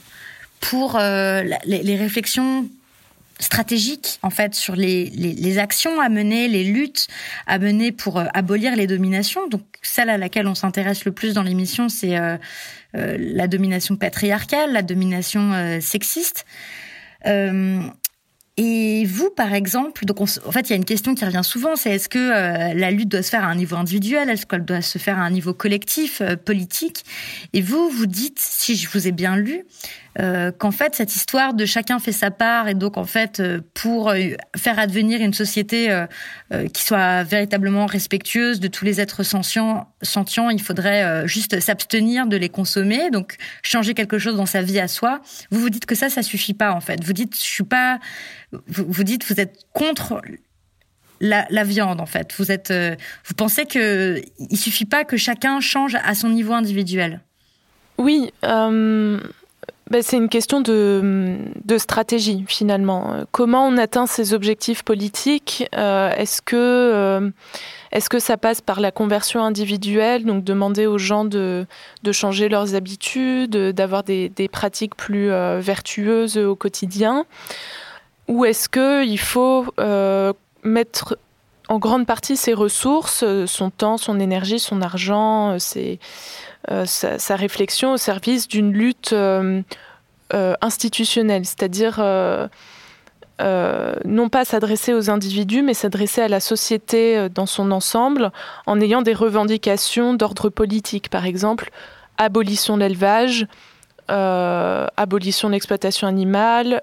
[0.59, 2.65] pour les réflexions
[3.39, 7.07] stratégique en fait sur les, les, actions à mener, les luttes
[7.47, 9.47] à mener pour euh, abolir les dominations.
[9.47, 12.37] Donc celle à laquelle on s'intéresse le plus dans l'émission, c'est euh,
[12.95, 16.45] euh, la domination patriarcale, la domination sexiste.
[18.61, 21.77] Et vous, par exemple, donc en fait, il y a une question qui revient souvent,
[21.77, 24.81] c'est est-ce que la lutte doit se faire à un niveau individuel, est-ce qu'elle doit
[24.81, 27.05] se faire à un niveau collectif, politique?
[27.53, 29.63] Et vous, vous dites, si je vous ai bien lu,
[30.17, 33.61] euh, qu'en fait cette histoire de chacun fait sa part et donc en fait euh,
[33.75, 35.69] pour euh, faire advenir une société
[36.73, 42.49] qui soit véritablement respectueuse de tous les êtres sentients, il faudrait juste s'abstenir de les
[42.49, 45.21] consommer, donc changer quelque chose dans sa vie à soi.
[45.51, 47.03] Vous vous dites que ça, ça suffit pas en fait.
[47.03, 47.99] Vous dites, je suis pas.
[48.67, 50.21] Vous, dites, vous êtes contre
[51.19, 52.33] la, viande en fait.
[52.37, 52.73] Vous êtes,
[53.25, 57.21] vous pensez que il suffit pas que chacun change à son niveau individuel?
[57.97, 58.31] Oui,
[59.89, 61.37] bah, c'est une question de,
[61.77, 63.25] stratégie finalement.
[63.31, 67.31] Comment on atteint ces objectifs politiques euh, Est-ce que, euh,
[68.09, 71.65] que ça passe par la conversion individuelle, donc demander aux gens de,
[72.03, 77.25] de changer leurs habitudes, d'avoir des, des, pratiques plus euh, vertueuses au quotidien
[78.27, 79.65] Ou est-ce qu'il faut
[80.63, 81.17] mettre
[81.67, 85.99] en grande partie ses ressources, son temps, son énergie, son argent, ses
[86.69, 89.61] euh, sa, réflexion au service d'une lutte euh,
[90.33, 91.99] euh, institutionnelle, c'est-à-dire
[94.05, 98.31] non pas s'adresser aux individus, mais s'adresser à la société dans son ensemble
[98.65, 101.71] en ayant des revendications d'ordre politique, par exemple
[102.17, 103.47] abolition de l'élevage,
[104.09, 106.81] abolition de l'exploitation animale,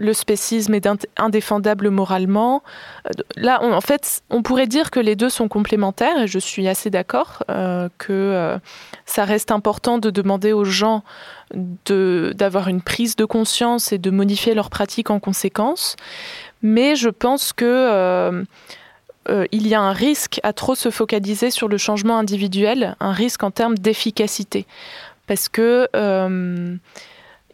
[0.00, 0.88] le spécisme est
[1.18, 2.62] indéfendable moralement.
[3.06, 6.66] Euh, là, en fait, on pourrait dire que les deux sont complémentaires, et je suis
[6.68, 8.58] assez d'accord euh, que euh,
[9.04, 11.04] ça reste important de demander aux gens
[11.54, 15.96] d'avoir une prise de conscience et de modifier leurs pratiques en conséquence.
[16.62, 18.44] Mais je pense que
[19.52, 23.42] il y a un risque à trop se focaliser sur le changement individuel, un risque
[23.42, 24.66] en termes d'efficacité,
[25.26, 25.88] parce que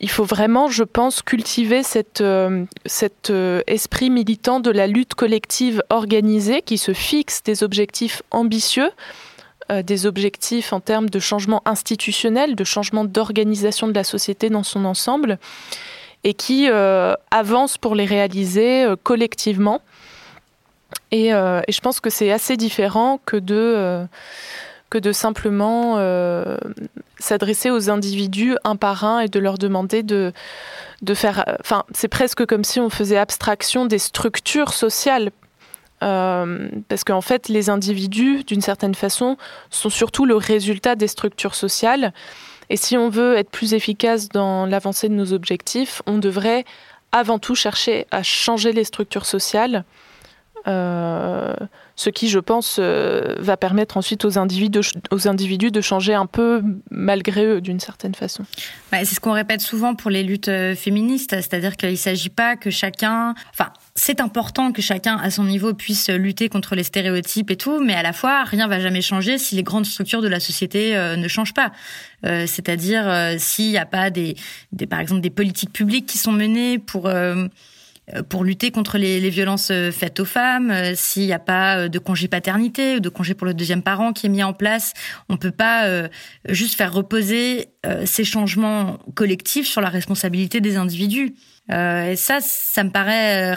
[0.00, 2.64] il faut vraiment, je pense, cultiver cet euh,
[3.30, 8.90] euh, esprit militant de la lutte collective organisée qui se fixe des objectifs ambitieux,
[9.70, 14.62] euh, des objectifs en termes de changement institutionnel, de changement d'organisation de la société dans
[14.62, 15.38] son ensemble,
[16.24, 16.66] et qui
[17.30, 19.80] avance pour les réaliser collectivement.
[21.12, 24.08] Et, je pense que c'est assez différent que de
[24.90, 26.56] que de simplement euh,
[27.18, 30.32] s'adresser aux individus un par un et de leur demander de,
[31.02, 31.44] de faire...
[31.60, 35.30] Enfin, c'est presque comme si on faisait abstraction des structures sociales.
[36.02, 39.36] Euh, parce qu'en fait, les individus, d'une certaine façon,
[39.70, 42.12] sont surtout le résultat des structures sociales.
[42.68, 46.64] Et si on veut être plus efficace dans l'avancée de nos objectifs, on devrait
[47.12, 49.84] avant tout chercher à changer les structures sociales.
[50.68, 51.54] Euh,
[51.94, 57.44] ce qui, je pense, euh, va permettre ensuite aux individus, de, changer un peu malgré
[57.44, 58.44] eux, d'une certaine façon.
[58.92, 62.56] c'est ce qu'on répète souvent pour les luttes euh, féministes, c'est-à-dire qu'il ne s'agit pas
[62.56, 63.34] que chacun...
[63.52, 67.80] Enfin, c'est important que chacun, à son niveau, puisse lutter contre les stéréotypes et tout,
[67.82, 70.94] mais à la fois, rien va jamais changer si les grandes structures de la société
[71.16, 71.72] ne changent pas.
[72.22, 74.10] c'est-à-dire s'il n'y a pas
[74.90, 77.08] par exemple, des politiques publiques qui sont menées pour
[78.28, 81.98] pour lutter contre les, violences euh, faites aux femmes, euh, s'il n'y a pas de
[81.98, 84.92] congé paternité ou de congé pour le deuxième parent qui est mis en place,
[85.28, 85.86] on peut pas
[86.48, 87.68] juste faire reposer
[88.04, 91.34] ces changements collectifs sur la responsabilité des individus.
[91.70, 93.56] et ça, ça me paraît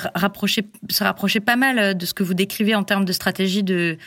[0.89, 3.97] se rapprocher pas mal de ce que vous décrivez en termes de stratégie de,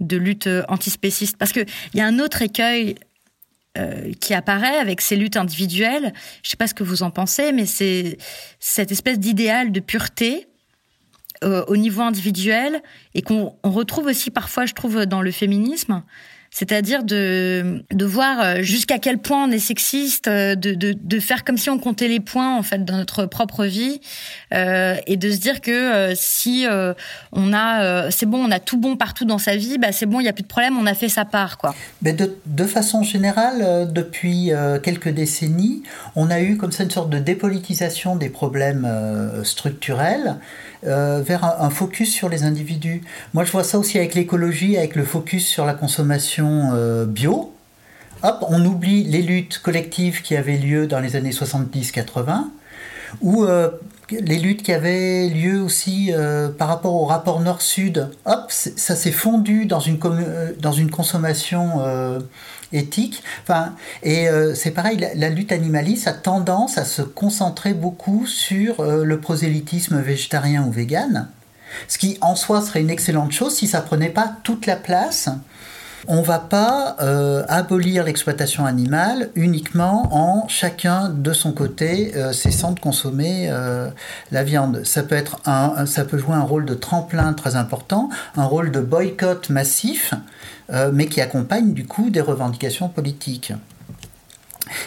[0.00, 1.36] de lutte antispéciste.
[1.36, 1.60] Parce que
[1.92, 2.96] il y a un autre écueil
[3.76, 6.12] euh, qui apparaît avec ces luttes individuelles.
[6.42, 8.16] Je ne sais pas ce que vous en pensez, mais c'est
[8.58, 10.48] cette espèce d'idéal de pureté
[11.44, 12.82] euh, au niveau individuel
[13.14, 16.02] et qu'on retrouve aussi parfois, je trouve, dans le féminisme
[16.50, 21.20] c'est-à-dire de, de voir euh, jusqu'à quel point on est sexiste, euh, de, de, de,
[21.20, 24.00] faire comme si on comptait les points en fait dans notre propre vie,
[24.54, 26.66] euh, et de se dire que si
[27.32, 30.20] on a, c'est bon, on a tout bon partout dans sa vie, bah c'est bon,
[30.20, 31.74] il y a plus de problème, on a fait sa part, quoi.
[32.02, 34.50] Mais de, de façon générale, depuis
[34.82, 35.82] quelques décennies,
[36.16, 38.88] on a eu comme ça une sorte de dépolitisation des problèmes
[39.44, 40.36] structurels
[40.86, 43.02] euh, vers un, focus sur les individus.
[43.34, 47.52] Moi, je vois ça aussi avec l'écologie, avec le focus sur la consommation euh, bio.
[48.22, 52.44] Hop, on oublie les luttes collectives qui avaient lieu dans les années 70-80,
[53.22, 53.70] ou euh,
[54.10, 56.12] les luttes qui avaient lieu aussi
[56.56, 58.08] par rapport au rapport nord-sud.
[58.24, 59.98] Hop, ça s'est fondu dans une,
[60.60, 61.82] dans une consommation
[62.72, 63.22] éthique.
[63.42, 68.80] Enfin, et euh, c'est pareil, la, lutte animaliste a tendance à se concentrer beaucoup sur
[68.80, 71.28] euh, le prosélytisme végétarien ou vegan,
[71.86, 75.28] ce qui en soi serait une excellente chose si ça prenait pas toute la place.
[76.10, 82.80] On va pas euh, abolir l'exploitation animale uniquement en chacun de son côté cessant de
[82.80, 83.52] consommer
[84.30, 84.86] la viande.
[84.86, 88.70] Ça peut être un, ça peut jouer un rôle de tremplin très important, un rôle
[88.70, 90.14] de boycott massif
[90.70, 93.54] euh, mais qui accompagne du coup des revendications politiques.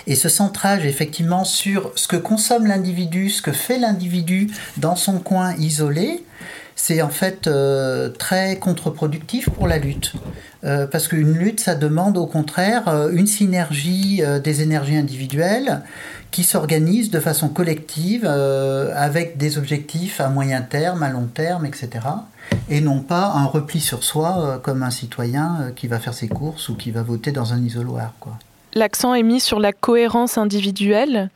[0.05, 5.17] Et ce centrage effectivement sur ce que consomme l'individu, ce que fait l'individu dans son
[5.17, 6.23] coin isolé,
[6.75, 10.13] c'est en fait euh, très contre-productif pour la lutte.
[10.63, 15.81] Euh, parce qu'une lutte, ça demande au contraire une synergie des énergies individuelles
[16.29, 22.01] qui s'organisent de façon collective avec des objectifs à moyen terme, à long terme, etc
[22.69, 26.13] et non pas un repli sur soi euh, comme un citoyen euh, qui va faire
[26.13, 28.13] ses courses ou qui va voter dans un isoloir.
[28.73, 31.29] L'accent est mis sur la cohérence individuelle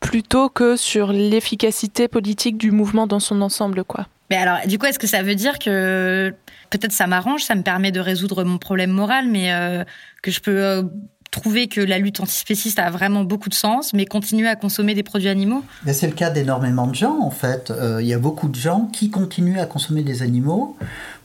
[0.00, 3.84] plutôt que sur l'efficacité politique du mouvement dans son ensemble.
[3.84, 4.06] Quoi.
[4.30, 6.34] Mais alors, du coup, est-ce que ça veut dire que
[6.70, 9.84] peut-être ça m'arrange, ça me permet de résoudre mon problème moral, mais euh,
[10.22, 10.88] que je peux
[11.32, 15.02] trouver que la lutte antispéciste a vraiment beaucoup de sens, mais continuer à consommer des
[15.02, 17.70] produits animaux C'est le cas d'énormément de gens, en fait.
[17.70, 20.76] Euh, il y a beaucoup de gens qui continuent à consommer des animaux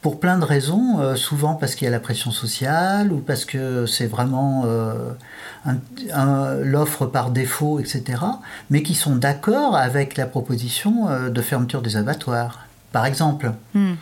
[0.01, 3.43] pour plein de raisons, euh, souvent parce qu'il y a la pression sociale ou parce
[3.43, 8.21] que c'est vraiment euh, l'offre par défaut, etc.,
[8.69, 13.51] mais qui sont d'accord avec la proposition de fermeture des abattoirs, par exemple.
[13.73, 13.95] Hmm.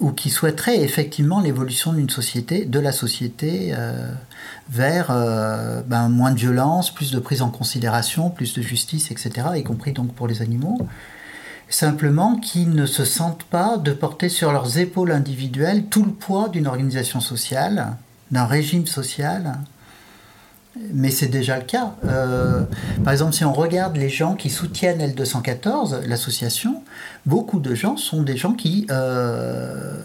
[0.00, 3.72] Ou qui souhaiteraient effectivement l'évolution d'une société, de la société
[4.72, 9.48] vers euh, ben, moins de violence, plus de prise en considération, plus de justice, etc.,
[9.56, 10.78] y compris donc pour les animaux.
[11.68, 16.48] Simplement qui ne se sentent pas de porter sur leurs épaules individuelles tout le poids
[16.48, 17.96] d'une organisation sociale,
[18.30, 19.58] d'un régime social,
[20.92, 21.94] mais c'est déjà le cas.
[22.06, 22.64] Euh,
[23.04, 26.82] par exemple, si on regarde les gens qui soutiennent L214, l'association,
[27.26, 29.96] beaucoup de gens sont des gens qui, euh,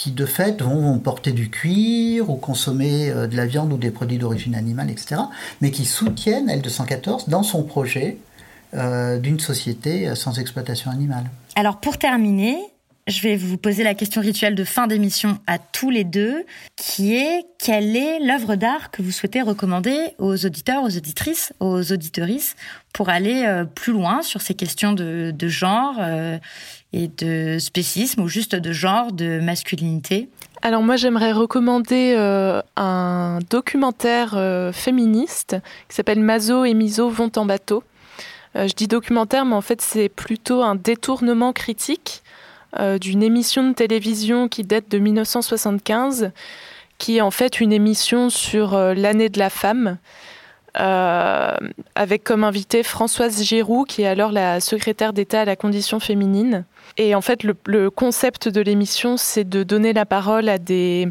[0.00, 3.90] qui de fait vont, porter du cuir ou consommer euh, de la viande ou des
[3.90, 5.20] produits d'origine animale, etc.,
[5.60, 8.16] mais qui soutiennent L214 dans son projet
[8.72, 11.24] d'une société sans exploitation animale.
[11.56, 12.56] Alors pour terminer,
[13.10, 16.44] je vais vous poser la question rituelle de fin d'émission à tous les deux,
[16.76, 21.92] qui est quelle est l'œuvre d'art que vous souhaitez recommander aux auditeurs, aux auditrices, aux
[21.92, 22.56] auditorices
[22.92, 26.38] pour aller euh, plus loin sur ces questions de, genre euh,
[26.92, 30.28] et de spécisme ou juste de genre, de masculinité
[30.62, 34.38] alors moi j'aimerais recommander euh, un documentaire
[34.74, 35.56] féministe
[35.88, 37.82] qui s'appelle Mazo et Miso vont en bateau.
[38.54, 42.22] je dis documentaire mais en fait c'est plutôt un détournement critique
[42.78, 46.30] euh, d'une émission de télévision qui date de 1975,
[46.98, 49.98] qui est en fait une émission sur euh, l'année de la femme.
[50.78, 51.56] Euh,
[51.96, 56.64] avec comme invité Françoise Giroud, qui est alors la secrétaire d'État à la condition féminine.
[56.96, 61.08] Et en fait, le, concept de l'émission, c'est de donner la parole à des,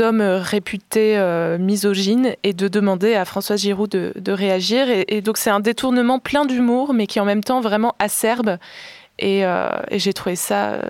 [0.00, 1.18] hommes réputés
[1.58, 4.88] misogynes et de demander à Françoise Giroud de, réagir.
[4.88, 8.58] Et, et donc, c'est un détournement plein d'humour, mais qui en même temps vraiment acerbe
[9.22, 10.72] euh, et, j'ai trouvé ça.
[10.72, 10.82] Euh,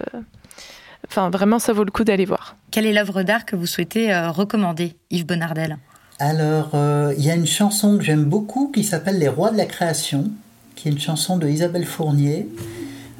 [1.08, 2.56] enfin, vraiment, ça vaut le coup d'aller voir.
[2.70, 5.78] Quelle est l'œuvre d'art que vous souhaitez euh, recommander, Yves Bonardel
[6.18, 6.70] Alors,
[7.16, 10.30] il y a une chanson que j'aime beaucoup qui s'appelle Les Rois de la Création,
[10.76, 12.48] qui est une chanson de Isabelle Fournier.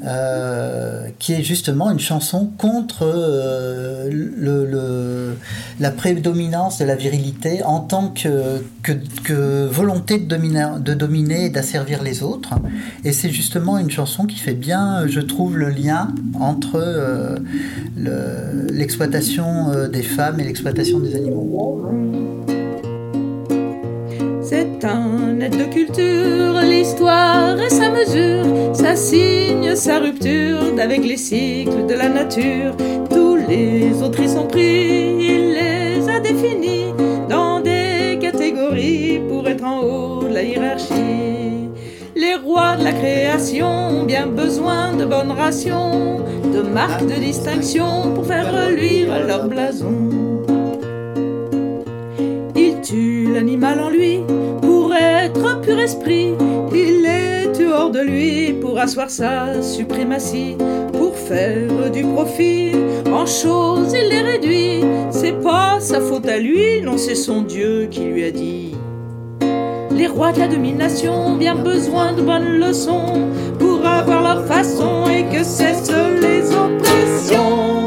[0.06, 4.10] Euh, qui est justement une chanson contre euh,
[5.80, 12.02] la prédominance de la virilité en tant que, volonté de dominer, de dominer et d'asservir
[12.02, 12.54] les autres.
[13.04, 17.38] Et c'est justement une chanson qui fait bien, je trouve, le lien entre euh,
[17.96, 22.43] l'exploitation des femmes et l'exploitation des animaux.
[24.56, 31.16] C'est un aide de culture, l'histoire et sa mesure, ça signe sa rupture d'avec les
[31.16, 32.76] cycles de la nature.
[33.10, 36.94] Tous les autres y sont pris, il les a définis
[37.28, 41.68] dans des catégories pour être en haut de la hiérarchie.
[42.14, 48.14] Les rois de la création ont bien besoin de bonnes rations, de marques de distinction
[48.14, 50.33] pour faire reluire leur blason
[53.34, 54.20] l'animal en lui
[54.62, 56.34] pour être un pur esprit.
[56.72, 60.56] Il est hors de lui pour asseoir sa suprématie,
[60.92, 62.72] pour faire du profit.
[63.12, 64.84] En choses, il les réduit.
[65.10, 68.76] C'est pas sa faute à lui, non, c'est son Dieu qui lui a dit.
[69.90, 73.28] Les rois de la domination bien besoin de bonnes leçons
[73.58, 77.83] pour avoir leur façon et que cessent les oppressions.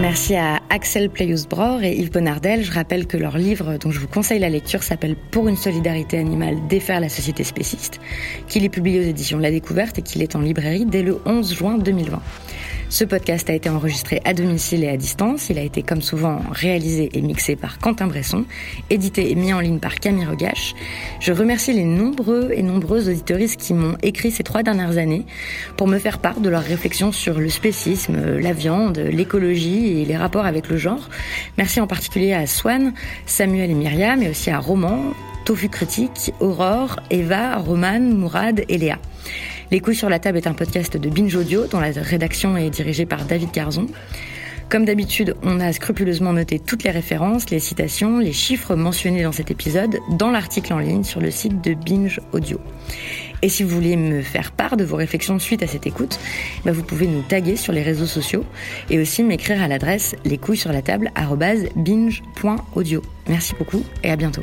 [0.00, 2.62] Merci à Axel Playus-Bror et Yves Bonardel.
[2.62, 6.18] Je rappelle que leur livre, dont je vous conseille la lecture, s'appelle Pour une solidarité
[6.18, 7.98] animale, défaire la société spéciste,
[8.46, 11.52] qu'il est publié aux éditions La Découverte et qu'il est en librairie dès le 11
[11.52, 12.22] juin 2020.
[12.90, 15.50] Ce podcast a été enregistré à domicile et à distance.
[15.50, 18.46] Il a été, comme souvent, réalisé et mixé par Quentin Bresson,
[18.88, 20.74] édité et mis en ligne par Camille Regache.
[21.20, 25.26] Je remercie les nombreux et nombreuses auditoristes qui m'ont écrit ces trois dernières années
[25.76, 30.16] pour me faire part de leurs réflexions sur le spécisme, la viande, l'écologie et les
[30.16, 31.10] rapports avec le genre.
[31.58, 32.94] Merci en particulier à Swan,
[33.26, 35.12] Samuel et Myriam, mais aussi à Roman,
[35.44, 38.98] Tofu Critique, Aurore, Eva, Roman, Mourad et Léa.
[39.70, 42.70] Les couilles sur la table est un podcast de Binge Audio dont la rédaction est
[42.70, 43.86] dirigée par David Garzon.
[44.70, 49.32] Comme d'habitude, on a scrupuleusement noté toutes les références, les citations, les chiffres mentionnés dans
[49.32, 52.60] cet épisode dans l'article en ligne sur le site de Binge Audio.
[53.40, 56.18] Et si vous voulez me faire part de vos réflexions suite à cette écoute,
[56.64, 58.44] bah vous pouvez nous taguer sur les réseaux sociaux
[58.90, 61.12] et aussi m'écrire à l'adresse les couilles sur la table
[61.76, 63.02] binge.audio.
[63.28, 64.42] Merci beaucoup et à bientôt.